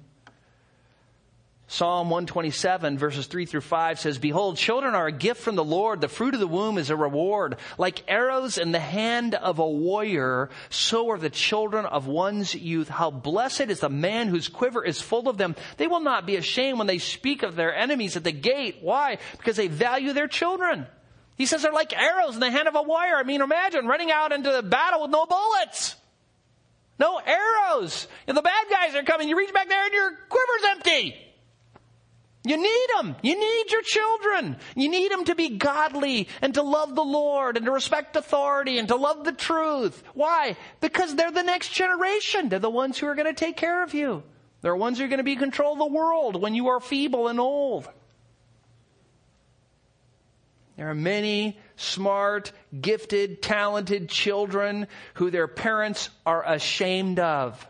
[1.69, 5.99] Psalm 127 verses 3 through 5 says, Behold, children are a gift from the Lord.
[5.99, 7.57] The fruit of the womb is a reward.
[7.77, 12.87] Like arrows in the hand of a warrior, so are the children of one's youth.
[12.87, 15.57] How blessed is the man whose quiver is full of them.
[15.75, 18.77] They will not be ashamed when they speak of their enemies at the gate.
[18.79, 19.17] Why?
[19.37, 20.87] Because they value their children.
[21.35, 23.17] He says they're like arrows in the hand of a warrior.
[23.17, 25.97] I mean, imagine running out into the battle with no bullets.
[26.97, 28.07] No arrows.
[28.25, 29.27] And the bad guys are coming.
[29.27, 31.26] You reach back there and your quiver's empty.
[32.47, 33.15] You need them.
[33.21, 34.57] You need your children.
[34.75, 38.77] You need them to be godly and to love the Lord and to respect authority
[38.77, 40.01] and to love the truth.
[40.13, 40.55] Why?
[40.81, 42.49] Because they're the next generation.
[42.49, 44.23] They're the ones who are going to take care of you.
[44.61, 46.79] They're the ones who are going to be control of the world when you are
[46.79, 47.87] feeble and old.
[50.77, 57.67] There are many smart, gifted, talented children who their parents are ashamed of.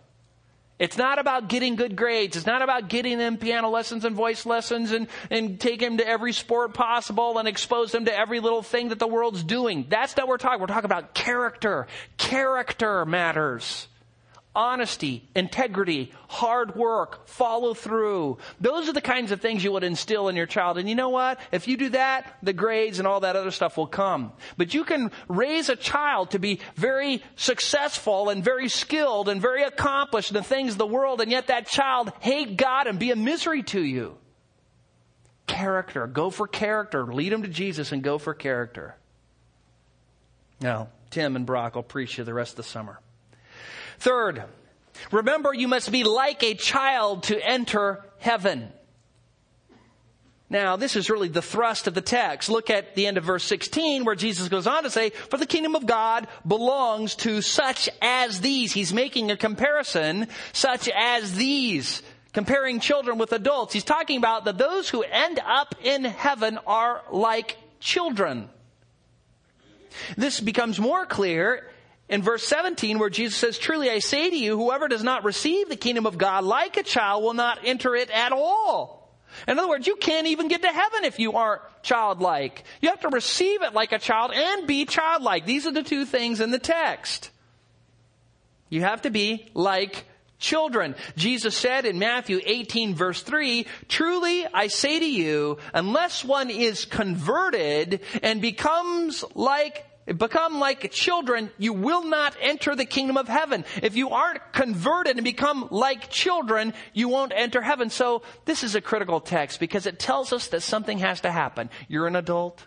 [0.79, 2.37] It's not about getting good grades.
[2.37, 6.07] It's not about getting them piano lessons and voice lessons and, and take them to
[6.07, 9.87] every sport possible and expose them to every little thing that the world's doing.
[9.89, 10.61] That's not what we're talking.
[10.61, 11.87] We're talking about character.
[12.17, 13.87] Character matters
[14.55, 18.39] honesty, integrity, hard work, follow through.
[18.59, 20.79] Those are the kinds of things you would instill in your child.
[20.79, 21.39] And you know what?
[21.51, 24.31] If you do that, the grades and all that other stuff will come.
[24.57, 29.63] But you can raise a child to be very successful and very skilled and very
[29.63, 33.11] accomplished in the things of the world, and yet that child hate God and be
[33.11, 34.17] a misery to you.
[35.45, 36.07] Character.
[36.07, 37.05] Go for character.
[37.05, 38.95] Lead them to Jesus and go for character.
[40.59, 42.99] Now, Tim and Brock will preach you the rest of the summer.
[43.99, 44.43] Third,
[45.11, 48.71] remember you must be like a child to enter heaven.
[50.49, 52.49] Now, this is really the thrust of the text.
[52.49, 55.45] Look at the end of verse 16 where Jesus goes on to say, For the
[55.45, 58.71] kingdom of God belongs to such as these.
[58.71, 62.01] He's making a comparison, such as these.
[62.31, 63.73] Comparing children with adults.
[63.73, 68.49] He's talking about that those who end up in heaven are like children.
[70.15, 71.69] This becomes more clear
[72.09, 75.69] in verse 17 where Jesus says, Truly I say to you, whoever does not receive
[75.69, 78.97] the kingdom of God like a child will not enter it at all.
[79.47, 82.63] In other words, you can't even get to heaven if you aren't childlike.
[82.81, 85.45] You have to receive it like a child and be childlike.
[85.45, 87.29] These are the two things in the text.
[88.69, 90.05] You have to be like
[90.39, 90.95] children.
[91.15, 96.85] Jesus said in Matthew 18 verse 3, Truly I say to you, unless one is
[96.85, 103.65] converted and becomes like become like children, you will not enter the kingdom of heaven.
[103.81, 107.89] If you aren't converted and become like children, you won't enter heaven.
[107.89, 111.69] So this is a critical text because it tells us that something has to happen.
[111.87, 112.65] You're an adult.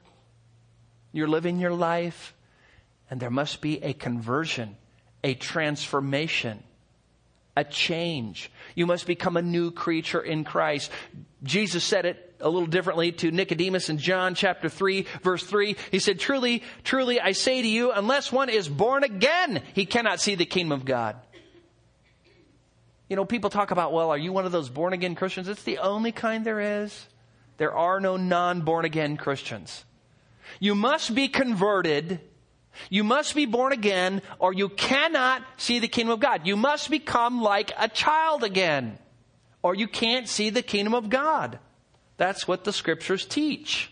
[1.13, 2.35] You're living your life
[3.11, 4.77] and there must be a conversion,
[5.25, 6.63] a transformation,
[7.57, 8.51] a change.
[8.75, 10.91] You must become a new creature in Christ.
[11.43, 15.77] Jesus said it a little differently to Nicodemus in John chapter 3 verse 3.
[15.91, 20.21] He said, truly, truly I say to you, unless one is born again, he cannot
[20.21, 21.17] see the kingdom of God.
[23.09, 25.49] You know, people talk about, well, are you one of those born again Christians?
[25.49, 27.07] It's the only kind there is.
[27.57, 29.85] There are no non born again Christians.
[30.61, 32.21] You must be converted.
[32.89, 36.47] You must be born again or you cannot see the kingdom of God.
[36.47, 38.99] You must become like a child again
[39.63, 41.59] or you can't see the kingdom of God.
[42.21, 43.91] That's what the scriptures teach.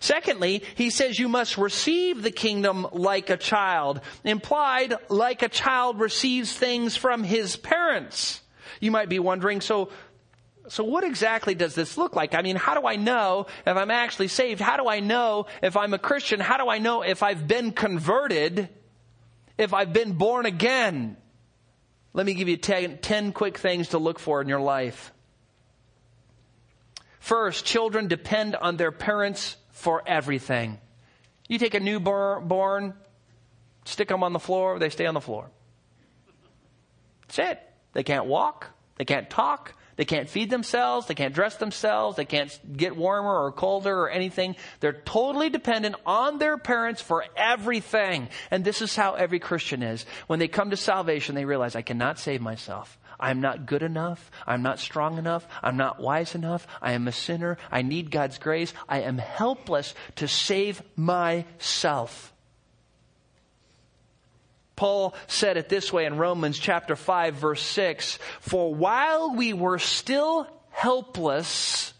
[0.00, 4.00] Secondly, he says you must receive the kingdom like a child.
[4.24, 8.40] Implied, like a child receives things from his parents.
[8.80, 9.90] You might be wondering, so,
[10.66, 12.34] so what exactly does this look like?
[12.34, 14.60] I mean, how do I know if I'm actually saved?
[14.60, 16.40] How do I know if I'm a Christian?
[16.40, 18.68] How do I know if I've been converted?
[19.56, 21.16] If I've been born again?
[22.14, 25.12] Let me give you ten, 10 quick things to look for in your life.
[27.22, 30.80] First, children depend on their parents for everything.
[31.46, 32.94] You take a newborn,
[33.84, 35.48] stick them on the floor, they stay on the floor.
[37.28, 37.62] That's it.
[37.92, 41.06] They can't walk, they can't talk, they can't feed themselves.
[41.06, 42.16] They can't dress themselves.
[42.16, 44.56] They can't get warmer or colder or anything.
[44.80, 48.28] They're totally dependent on their parents for everything.
[48.50, 50.06] And this is how every Christian is.
[50.28, 52.98] When they come to salvation, they realize, I cannot save myself.
[53.22, 54.32] I'm not good enough.
[54.48, 55.46] I'm not strong enough.
[55.62, 56.66] I'm not wise enough.
[56.82, 57.56] I am a sinner.
[57.70, 58.74] I need God's grace.
[58.88, 62.32] I am helpless to save myself.
[64.74, 69.78] Paul said it this way in Romans chapter 5 verse 6, for while we were
[69.78, 71.94] still helpless,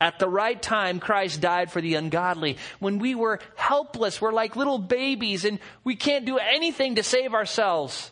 [0.00, 2.58] at the right time, Christ died for the ungodly.
[2.78, 7.34] When we were helpless, we're like little babies and we can't do anything to save
[7.34, 8.11] ourselves.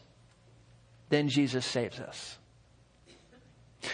[1.11, 2.39] Then Jesus saves us.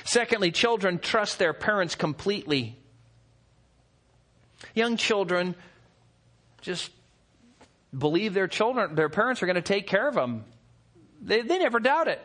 [0.04, 2.76] Secondly, children trust their parents completely.
[4.74, 5.54] Young children
[6.60, 6.90] just
[7.96, 10.44] believe their children, their parents are going to take care of them.
[11.22, 12.20] They, they never doubt it.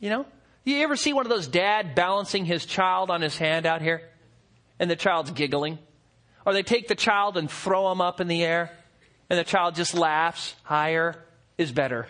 [0.00, 0.26] You know?
[0.64, 4.02] You ever see one of those dad balancing his child on his hand out here?
[4.78, 5.78] And the child's giggling?
[6.44, 8.70] Or they take the child and throw him up in the air,
[9.28, 10.54] and the child just laughs.
[10.62, 11.22] Higher
[11.58, 12.08] is better.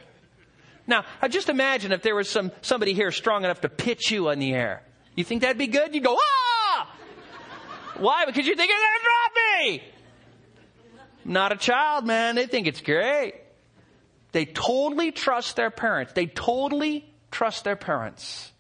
[0.90, 4.40] Now, just imagine if there was some, somebody here strong enough to pitch you in
[4.40, 4.82] the air.
[5.14, 5.94] You think that'd be good?
[5.94, 6.90] You'd go, ah!
[7.98, 8.26] Why?
[8.26, 9.32] Because you think you're going to drop
[9.62, 9.82] me!
[11.24, 12.34] Not a child, man.
[12.34, 13.34] They think it's great.
[14.32, 16.12] They totally trust their parents.
[16.12, 18.50] They totally trust their parents.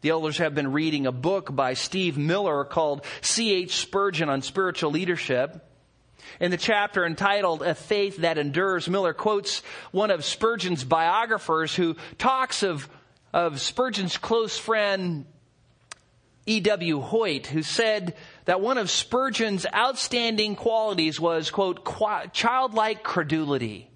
[0.00, 3.76] The elders have been reading a book by Steve Miller called C.H.
[3.76, 5.68] Spurgeon on Spiritual Leadership.
[6.40, 11.96] In the chapter entitled A Faith That Endures, Miller quotes one of Spurgeon's biographers who
[12.18, 12.88] talks of,
[13.32, 15.26] of Spurgeon's close friend,
[16.46, 17.00] E.W.
[17.00, 18.14] Hoyt, who said
[18.46, 21.86] that one of Spurgeon's outstanding qualities was, quote,
[22.32, 23.91] childlike credulity.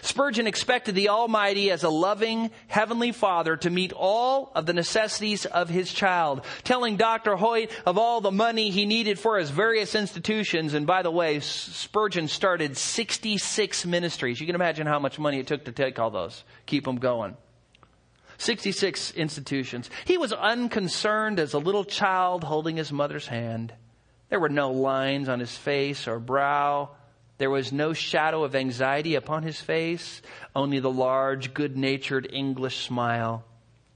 [0.00, 5.44] Spurgeon expected the Almighty as a loving Heavenly Father to meet all of the necessities
[5.44, 7.36] of his child, telling Dr.
[7.36, 10.74] Hoyt of all the money he needed for his various institutions.
[10.74, 14.40] And by the way, Spurgeon started 66 ministries.
[14.40, 17.36] You can imagine how much money it took to take all those, keep them going.
[18.38, 19.88] 66 institutions.
[20.04, 23.72] He was unconcerned as a little child holding his mother's hand.
[24.30, 26.90] There were no lines on his face or brow.
[27.38, 30.22] There was no shadow of anxiety upon his face,
[30.54, 33.44] only the large, good natured English smile.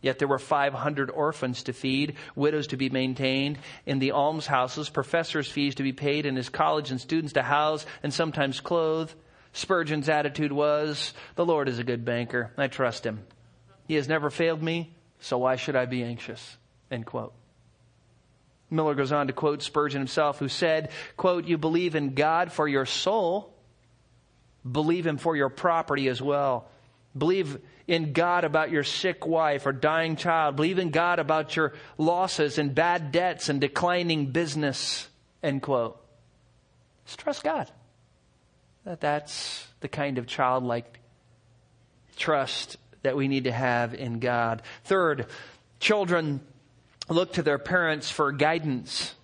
[0.01, 5.51] Yet there were 500 orphans to feed, widows to be maintained, in the almshouses, professors'
[5.51, 9.11] fees to be paid, in his college and students to house and sometimes clothe.
[9.53, 12.53] Spurgeon's attitude was, The Lord is a good banker.
[12.57, 13.27] I trust him.
[13.89, 16.57] He has never failed me, so why should I be anxious?
[16.91, 17.33] End quote.
[18.71, 22.67] Miller goes on to quote Spurgeon himself, who said, quote, You believe in God for
[22.67, 23.55] your soul,
[24.71, 26.69] believe Him for your property as well.
[27.17, 30.57] Believe in God about your sick wife or dying child.
[30.57, 35.09] Believe in God about your losses and bad debts and declining business.
[35.43, 35.99] End quote.
[37.07, 37.71] Just trust God.
[38.85, 41.01] That that's the kind of childlike
[42.17, 44.63] trust that we need to have in God.
[44.85, 45.27] Third,
[45.79, 46.41] children
[47.09, 49.15] look to their parents for guidance.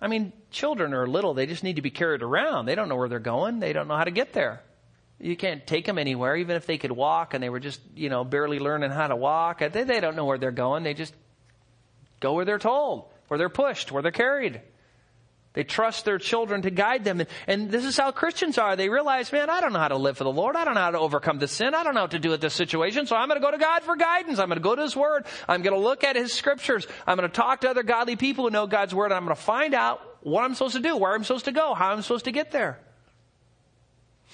[0.00, 2.66] I mean, children are little, they just need to be carried around.
[2.66, 4.62] They don't know where they're going, they don't know how to get there.
[5.20, 8.10] You can't take them anywhere, even if they could walk and they were just, you
[8.10, 9.60] know, barely learning how to walk.
[9.60, 10.82] They, they don't know where they're going.
[10.82, 11.14] They just
[12.20, 14.60] go where they're told, where they're pushed, where they're carried.
[15.54, 17.22] They trust their children to guide them.
[17.46, 18.74] And this is how Christians are.
[18.74, 20.56] They realize, man, I don't know how to live for the Lord.
[20.56, 21.74] I don't know how to overcome the sin.
[21.74, 23.06] I don't know what to do with this situation.
[23.06, 24.40] So I'm going to go to God for guidance.
[24.40, 25.26] I'm going to go to His Word.
[25.48, 26.88] I'm going to look at His Scriptures.
[27.06, 29.06] I'm going to talk to other godly people who know God's Word.
[29.06, 31.52] And I'm going to find out what I'm supposed to do, where I'm supposed to
[31.52, 32.80] go, how I'm supposed to get there.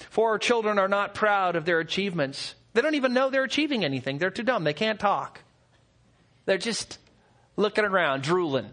[0.09, 2.55] For our children are not proud of their achievements.
[2.73, 4.17] They don't even know they're achieving anything.
[4.17, 4.63] They're too dumb.
[4.63, 5.41] They can't talk.
[6.45, 6.97] They're just
[7.57, 8.71] looking around, drooling.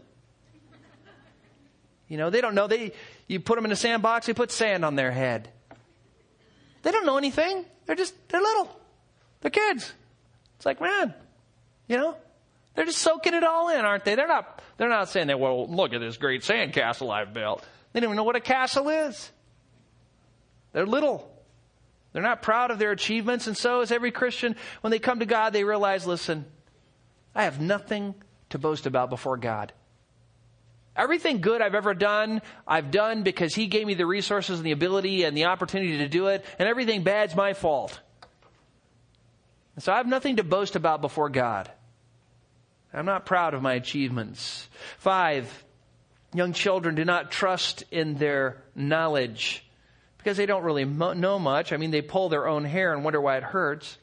[2.09, 2.67] You know, they don't know.
[2.67, 2.93] They,
[3.27, 5.49] you put them in a sandbox, they put sand on their head.
[6.83, 7.65] They don't know anything.
[7.87, 8.75] They're just, they're little.
[9.41, 9.93] They're kids.
[10.57, 11.15] It's like, man,
[11.87, 12.17] you know,
[12.75, 14.15] they're just soaking it all in, aren't they?
[14.15, 17.65] They're not, they're not saying that, well, look at this great sand castle I've built.
[17.93, 19.31] They don't even know what a castle is.
[20.73, 21.31] They're little.
[22.13, 23.47] They're not proud of their achievements.
[23.47, 24.57] And so is every Christian.
[24.81, 26.45] When they come to God, they realize, listen,
[27.35, 28.15] I have nothing
[28.51, 29.73] to boast about before God.
[30.99, 34.73] Everything good I've ever done, I've done because He gave me the resources and the
[34.73, 37.99] ability and the opportunity to do it, and everything bad's my fault.
[39.77, 41.71] And so I have nothing to boast about before God.
[42.93, 44.69] I'm not proud of my achievements.
[44.99, 45.65] Five,
[46.35, 49.65] Young children do not trust in their knowledge
[50.19, 51.73] because they don't really mo- know much.
[51.73, 53.97] I mean, they pull their own hair and wonder why it hurts.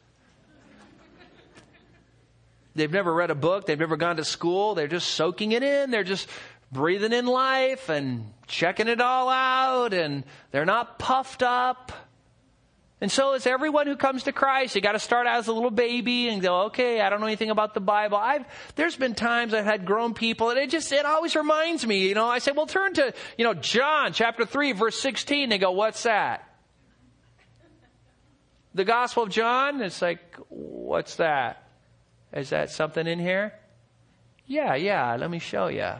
[2.73, 3.67] They've never read a book.
[3.67, 4.73] They've never gone to school.
[4.75, 5.91] They're just soaking it in.
[5.91, 6.27] They're just
[6.71, 11.91] breathing in life and checking it all out and they're not puffed up.
[13.01, 14.75] And so is everyone who comes to Christ.
[14.75, 17.27] You got to start out as a little baby and go, okay, I don't know
[17.27, 18.17] anything about the Bible.
[18.17, 18.45] I've,
[18.75, 22.15] there's been times I've had grown people and it just, it always reminds me, you
[22.15, 25.49] know, I say, well, turn to, you know, John chapter 3 verse 16.
[25.49, 26.49] They go, what's that?
[28.73, 29.81] The Gospel of John?
[29.81, 31.63] It's like, what's that?
[32.33, 33.53] Is that something in here?
[34.47, 35.93] Yeah, yeah, let me show you.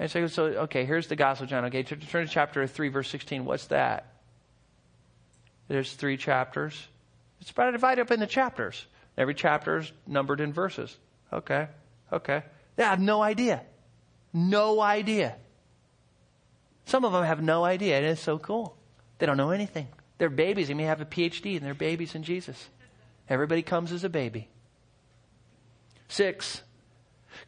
[0.00, 1.66] And so, so okay, here's the Gospel of John.
[1.66, 3.44] Okay, turn to chapter 3 verse 16.
[3.44, 4.06] What's that?
[5.68, 6.88] There's three chapters.
[7.42, 8.86] It's about divided up into chapters.
[9.18, 10.96] Every chapter is numbered in verses.
[11.30, 11.68] Okay.
[12.10, 12.42] Okay.
[12.76, 13.62] They have no idea.
[14.32, 15.36] No idea.
[16.86, 18.76] Some of them have no idea, and it's so cool.
[19.18, 19.86] They don't know anything.
[20.16, 20.68] They're babies.
[20.68, 22.68] They may have a PhD, and they're babies in Jesus.
[23.28, 24.48] Everybody comes as a baby.
[26.08, 26.62] Six,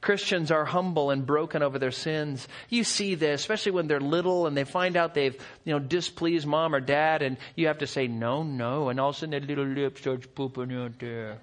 [0.00, 2.48] Christians are humble and broken over their sins.
[2.68, 6.46] You see this, especially when they're little and they find out they've, you know, displeased
[6.46, 8.88] mom or dad and you have to say, no, no.
[8.88, 11.38] And all of a sudden their little lip starts pooping out there.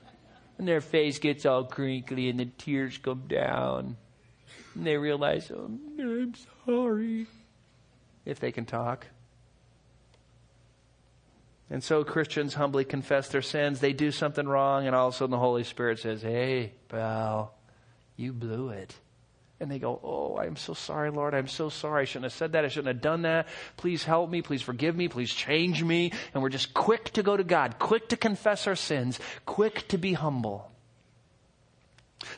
[0.57, 3.97] And their face gets all crinkly and the tears come down.
[4.75, 6.33] And they realize, oh, I'm
[6.65, 7.27] sorry.
[8.25, 9.07] If they can talk.
[11.69, 13.79] And so Christians humbly confess their sins.
[13.79, 17.53] They do something wrong, and all of a sudden the Holy Spirit says, Hey, pal,
[18.19, 18.93] you blew it.
[19.61, 21.33] And they go, Oh, I'm so sorry, Lord.
[21.33, 22.03] I'm so sorry.
[22.03, 22.65] I shouldn't have said that.
[22.65, 23.47] I shouldn't have done that.
[23.77, 24.41] Please help me.
[24.41, 25.07] Please forgive me.
[25.07, 26.11] Please change me.
[26.33, 29.97] And we're just quick to go to God, quick to confess our sins, quick to
[29.97, 30.69] be humble.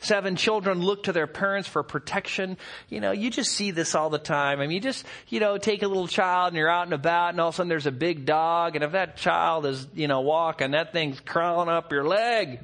[0.00, 2.56] Seven children look to their parents for protection.
[2.88, 4.60] You know, you just see this all the time.
[4.60, 7.30] I mean, you just, you know, take a little child and you're out and about
[7.30, 10.06] and all of a sudden there's a big dog and if that child is, you
[10.06, 12.60] know, walking, that thing's crawling up your leg.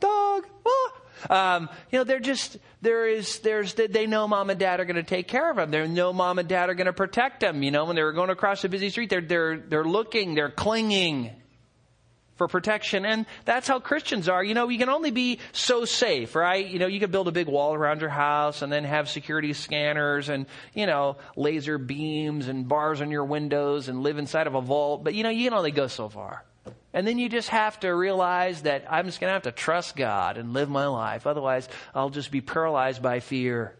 [0.00, 0.46] Dog.
[0.66, 0.92] Ah.
[1.30, 4.96] Um, you know, they're just, there is, there's, they know mom and dad are going
[4.96, 5.70] to take care of them.
[5.70, 7.62] They know mom and dad are going to protect them.
[7.62, 11.30] You know, when they're going across a busy street, they're, they're, they're looking, they're clinging
[12.36, 13.04] for protection.
[13.06, 14.44] And that's how Christians are.
[14.44, 16.66] You know, you can only be so safe, right?
[16.66, 19.52] You know, you can build a big wall around your house and then have security
[19.52, 24.54] scanners and, you know, laser beams and bars on your windows and live inside of
[24.54, 25.02] a vault.
[25.02, 26.44] But, you know, you can only go so far.
[26.92, 29.96] And then you just have to realize that I'm just going to have to trust
[29.96, 31.26] God and live my life.
[31.26, 33.76] Otherwise, I'll just be paralyzed by fear.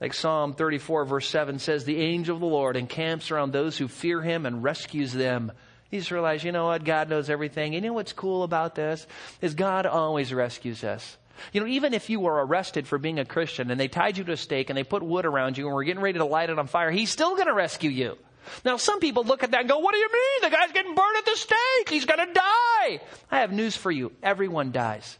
[0.00, 3.88] Like Psalm 34 verse 7 says, the angel of the Lord encamps around those who
[3.88, 5.52] fear him and rescues them.
[5.90, 6.84] You just realize, you know what?
[6.84, 7.74] God knows everything.
[7.74, 9.06] You know what's cool about this?
[9.40, 11.16] Is God always rescues us.
[11.52, 14.24] You know, even if you were arrested for being a Christian and they tied you
[14.24, 16.50] to a stake and they put wood around you and were getting ready to light
[16.50, 18.18] it on fire, He's still going to rescue you.
[18.64, 20.50] Now, some people look at that and go, What do you mean?
[20.50, 21.88] The guy's getting burned at the stake.
[21.88, 23.00] He's going to die.
[23.30, 24.12] I have news for you.
[24.22, 25.18] Everyone dies.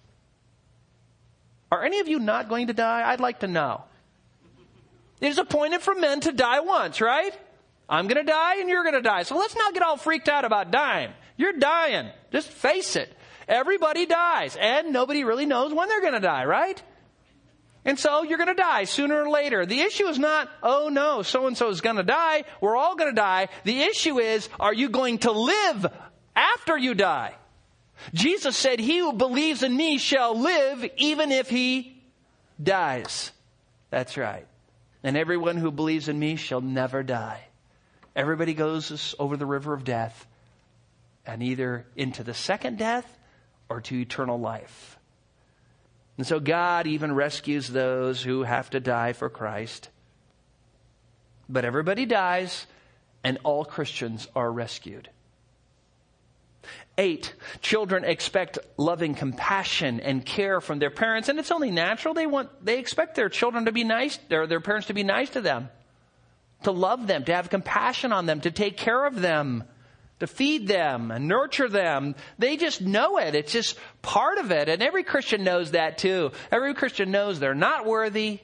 [1.70, 3.10] Are any of you not going to die?
[3.10, 3.84] I'd like to know.
[5.20, 7.32] It is appointed for men to die once, right?
[7.88, 9.22] I'm going to die and you're going to die.
[9.22, 11.12] So let's not get all freaked out about dying.
[11.36, 12.10] You're dying.
[12.30, 13.14] Just face it.
[13.48, 16.82] Everybody dies and nobody really knows when they're going to die, right?
[17.84, 19.66] And so you're going to die sooner or later.
[19.66, 22.44] The issue is not, oh no, so and so is going to die.
[22.60, 23.48] We're all going to die.
[23.64, 25.86] The issue is, are you going to live
[26.36, 27.34] after you die?
[28.14, 32.02] Jesus said, he who believes in me shall live even if he
[32.62, 33.32] dies.
[33.90, 34.46] That's right.
[35.02, 37.44] And everyone who believes in me shall never die.
[38.14, 40.26] Everybody goes over the river of death
[41.26, 43.18] and either into the second death
[43.68, 44.91] or to eternal life.
[46.18, 49.88] And so God even rescues those who have to die for Christ.
[51.48, 52.66] But everybody dies,
[53.24, 55.08] and all Christians are rescued.
[56.98, 62.14] Eight, children expect loving compassion and care from their parents, and it's only natural.
[62.14, 65.30] They want, they expect their children to be nice, their, their parents to be nice
[65.30, 65.70] to them,
[66.64, 69.64] to love them, to have compassion on them, to take care of them
[70.22, 72.14] to feed them and nurture them.
[72.38, 73.34] They just know it.
[73.34, 74.68] It's just part of it.
[74.68, 76.30] And every Christian knows that too.
[76.50, 78.40] Every Christian knows they're not worthy.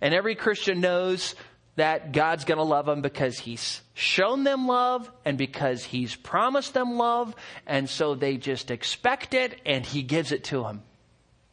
[0.00, 1.34] And every Christian knows
[1.74, 6.74] that God's going to love them because He's shown them love and because He's promised
[6.74, 7.34] them love.
[7.66, 10.82] And so they just expect it and He gives it to them.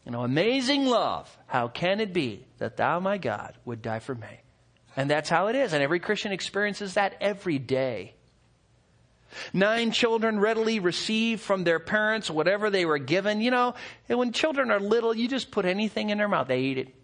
[0.06, 1.36] You know, amazing love.
[1.48, 4.42] How can it be that thou, my God, would die for me?
[4.96, 5.74] And that's how it is.
[5.74, 8.14] And every Christian experiences that every day.
[9.54, 13.42] Nine children readily receive from their parents whatever they were given.
[13.42, 13.76] You know,
[14.10, 16.48] and when children are little, you just put anything in their mouth.
[16.48, 16.96] They eat it.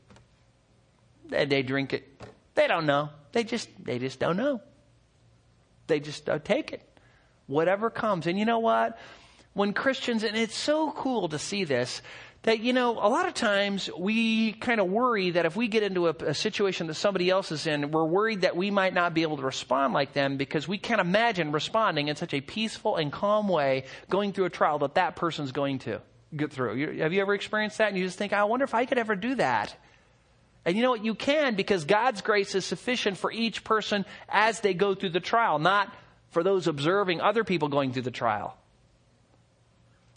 [1.28, 2.22] They, they drink it.
[2.56, 3.10] They don't know.
[3.32, 4.62] They just, they just don't know.
[5.88, 6.82] They just don't take it.
[7.48, 8.28] Whatever comes.
[8.28, 8.98] And you know what?
[9.54, 12.02] When Christians, and it's so cool to see this,
[12.44, 15.84] that, you know, a lot of times we kind of worry that if we get
[15.84, 19.14] into a, a, situation that somebody else is in, we're worried that we might not
[19.14, 22.96] be able to respond like them because we can't imagine responding in such a peaceful
[22.96, 26.02] and calm way going through a trial that that person's going to
[26.34, 26.76] get through.
[26.76, 27.90] You, have you ever experienced that?
[27.90, 29.76] And you just think, I wonder if I could ever do that.
[30.64, 31.04] And you know what?
[31.04, 35.20] You can because God's grace is sufficient for each person as they go through the
[35.20, 35.94] trial, not
[36.30, 38.56] for those observing other people going through the trial.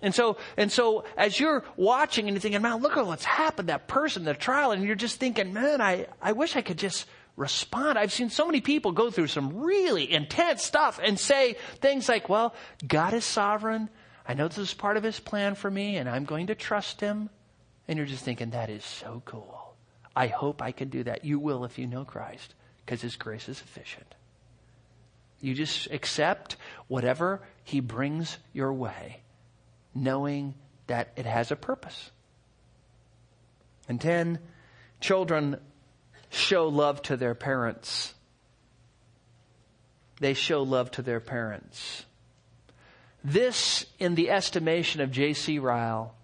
[0.03, 3.69] And so, and so as you're watching and you're thinking, man, look at what's happened,
[3.69, 7.07] that person, the trial, and you're just thinking, man, I, I wish I could just
[7.37, 7.99] respond.
[7.99, 12.29] I've seen so many people go through some really intense stuff and say things like,
[12.29, 12.55] well,
[12.87, 13.89] God is sovereign.
[14.27, 17.01] I know this is part of his plan for me and I'm going to trust
[17.01, 17.31] him.
[17.89, 19.75] And you're just thinking, that is so cool.
[20.15, 21.25] I hope I can do that.
[21.25, 24.15] You will if you know Christ because his grace is sufficient.
[25.41, 29.22] You just accept whatever he brings your way
[29.95, 30.55] knowing
[30.87, 32.11] that it has a purpose.
[33.89, 34.39] And 10,
[35.01, 35.59] children
[36.31, 38.15] show love to their parents.
[40.21, 42.05] They show love to their parents.
[43.25, 45.59] This, in the estimation of J.C.
[45.59, 46.15] Ryle,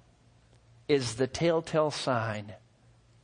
[0.89, 2.55] is the telltale sign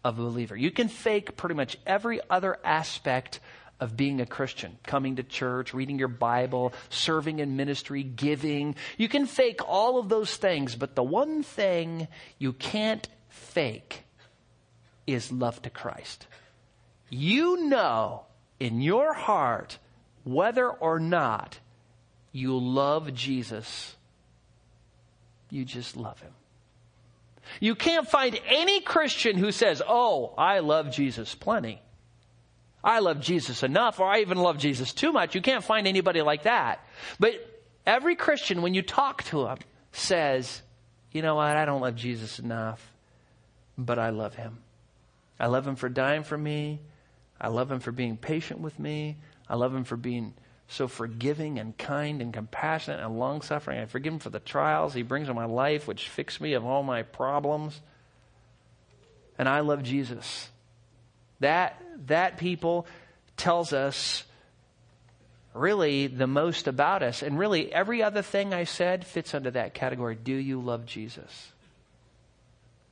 [0.04, 0.56] of a believer.
[0.56, 3.40] You can fake pretty much every other aspect
[3.80, 8.76] of being a Christian, coming to church, reading your Bible, serving in ministry, giving.
[8.96, 12.08] You can fake all of those things, but the one thing
[12.38, 14.04] you can't fake
[15.06, 16.26] is love to Christ.
[17.10, 18.24] You know
[18.60, 19.78] in your heart
[20.24, 21.58] whether or not
[22.32, 23.94] you love Jesus.
[25.50, 26.32] You just love him.
[27.60, 31.80] You can't find any Christian who says, Oh, I love Jesus plenty.
[32.84, 35.34] I love Jesus enough, or I even love Jesus too much.
[35.34, 36.86] You can't find anybody like that.
[37.18, 37.34] But
[37.86, 39.58] every Christian, when you talk to him,
[39.92, 40.60] says,
[41.10, 42.92] you know what, I don't love Jesus enough,
[43.78, 44.58] but I love him.
[45.40, 46.80] I love him for dying for me.
[47.40, 49.16] I love him for being patient with me.
[49.48, 50.34] I love him for being
[50.68, 53.78] so forgiving and kind and compassionate and long suffering.
[53.78, 56.64] I forgive him for the trials he brings in my life, which fix me of
[56.64, 57.80] all my problems.
[59.38, 60.50] And I love Jesus.
[61.40, 62.86] That, that people
[63.36, 64.24] tells us
[65.54, 67.22] really the most about us.
[67.22, 70.16] And really, every other thing I said fits under that category.
[70.16, 71.52] Do you love Jesus?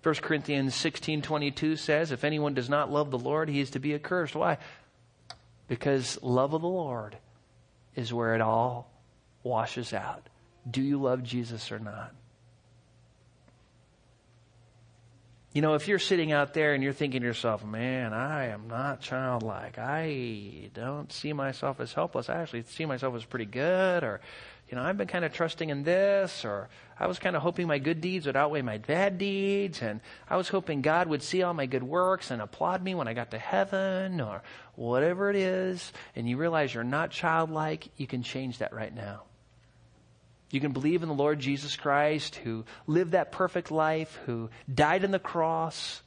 [0.02, 3.94] 1 Corinthians 16:22 says, "If anyone does not love the Lord, he is to be
[3.94, 4.58] accursed." Why?
[5.68, 7.16] Because love of the Lord
[7.94, 8.90] is where it all
[9.42, 10.28] washes out.
[10.68, 12.12] Do you love Jesus or not?
[15.54, 18.68] You know, if you're sitting out there and you're thinking to yourself, man, I am
[18.68, 19.78] not childlike.
[19.78, 22.30] I don't see myself as helpless.
[22.30, 24.02] I actually see myself as pretty good.
[24.02, 24.22] Or,
[24.70, 26.46] you know, I've been kind of trusting in this.
[26.46, 29.82] Or I was kind of hoping my good deeds would outweigh my bad deeds.
[29.82, 33.06] And I was hoping God would see all my good works and applaud me when
[33.06, 34.42] I got to heaven or
[34.74, 35.92] whatever it is.
[36.16, 37.88] And you realize you're not childlike.
[37.98, 39.24] You can change that right now.
[40.52, 45.02] You can believe in the Lord Jesus Christ who lived that perfect life, who died
[45.02, 46.02] on the cross,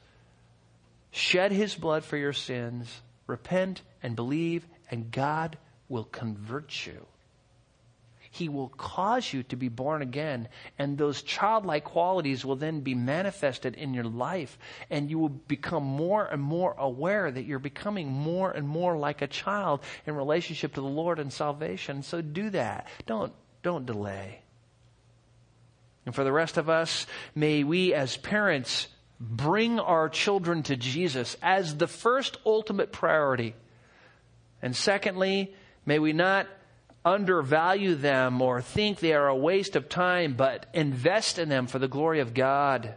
[1.10, 5.58] shed his blood for your sins, repent and believe, and God
[5.90, 7.08] will convert you.
[8.30, 12.94] He will cause you to be born again, and those childlike qualities will then be
[12.94, 14.60] manifested in your life,
[14.92, 19.22] and you will become more and more aware that you're becoming more and more like
[19.24, 22.04] a child in relationship to the Lord and salvation.
[22.04, 22.88] So do that.
[23.08, 23.34] Don't
[23.66, 24.42] don't delay.
[26.06, 28.88] And for the rest of us, may we as parents
[29.20, 33.56] bring our children to Jesus as the first ultimate priority.
[34.62, 36.46] And secondly, may we not
[37.04, 41.80] undervalue them or think they are a waste of time, but invest in them for
[41.80, 42.94] the glory of God.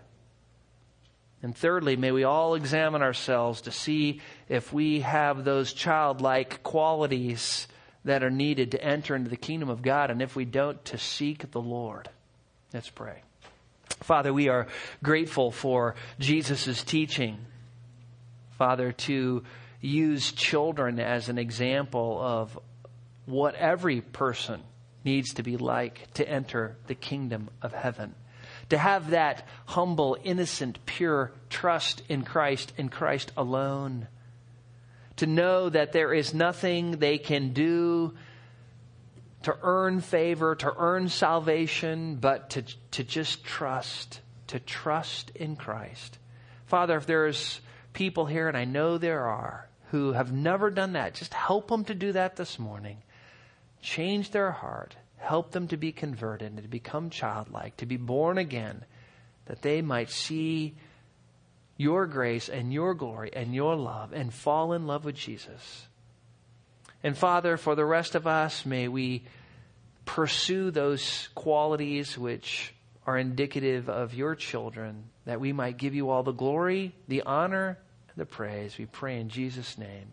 [1.42, 7.68] And thirdly, may we all examine ourselves to see if we have those childlike qualities
[8.08, 10.96] that are needed to enter into the kingdom of God, and if we don't, to
[10.96, 12.08] seek the Lord.
[12.72, 13.20] Let's pray.
[14.00, 14.66] Father, we are
[15.02, 17.36] grateful for Jesus' teaching.
[18.56, 19.42] Father, to
[19.82, 22.58] use children as an example of
[23.26, 24.62] what every person
[25.04, 28.14] needs to be like to enter the kingdom of heaven.
[28.70, 34.08] To have that humble, innocent, pure trust in Christ in Christ alone
[35.18, 38.14] to know that there is nothing they can do
[39.42, 46.18] to earn favor, to earn salvation, but to, to just trust, to trust in Christ.
[46.66, 47.60] Father, if there's
[47.92, 51.14] people here, and I know there are, who have never done that.
[51.14, 52.98] Just help them to do that this morning.
[53.80, 54.96] Change their heart.
[55.16, 58.84] Help them to be converted and to become childlike, to be born again,
[59.46, 60.74] that they might see
[61.78, 65.86] your grace and your glory and your love and fall in love with Jesus.
[67.02, 69.22] And Father, for the rest of us, may we
[70.04, 72.74] pursue those qualities which
[73.06, 77.78] are indicative of your children, that we might give you all the glory, the honor,
[78.08, 78.76] and the praise.
[78.76, 80.12] We pray in Jesus' name.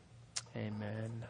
[0.56, 1.26] Amen.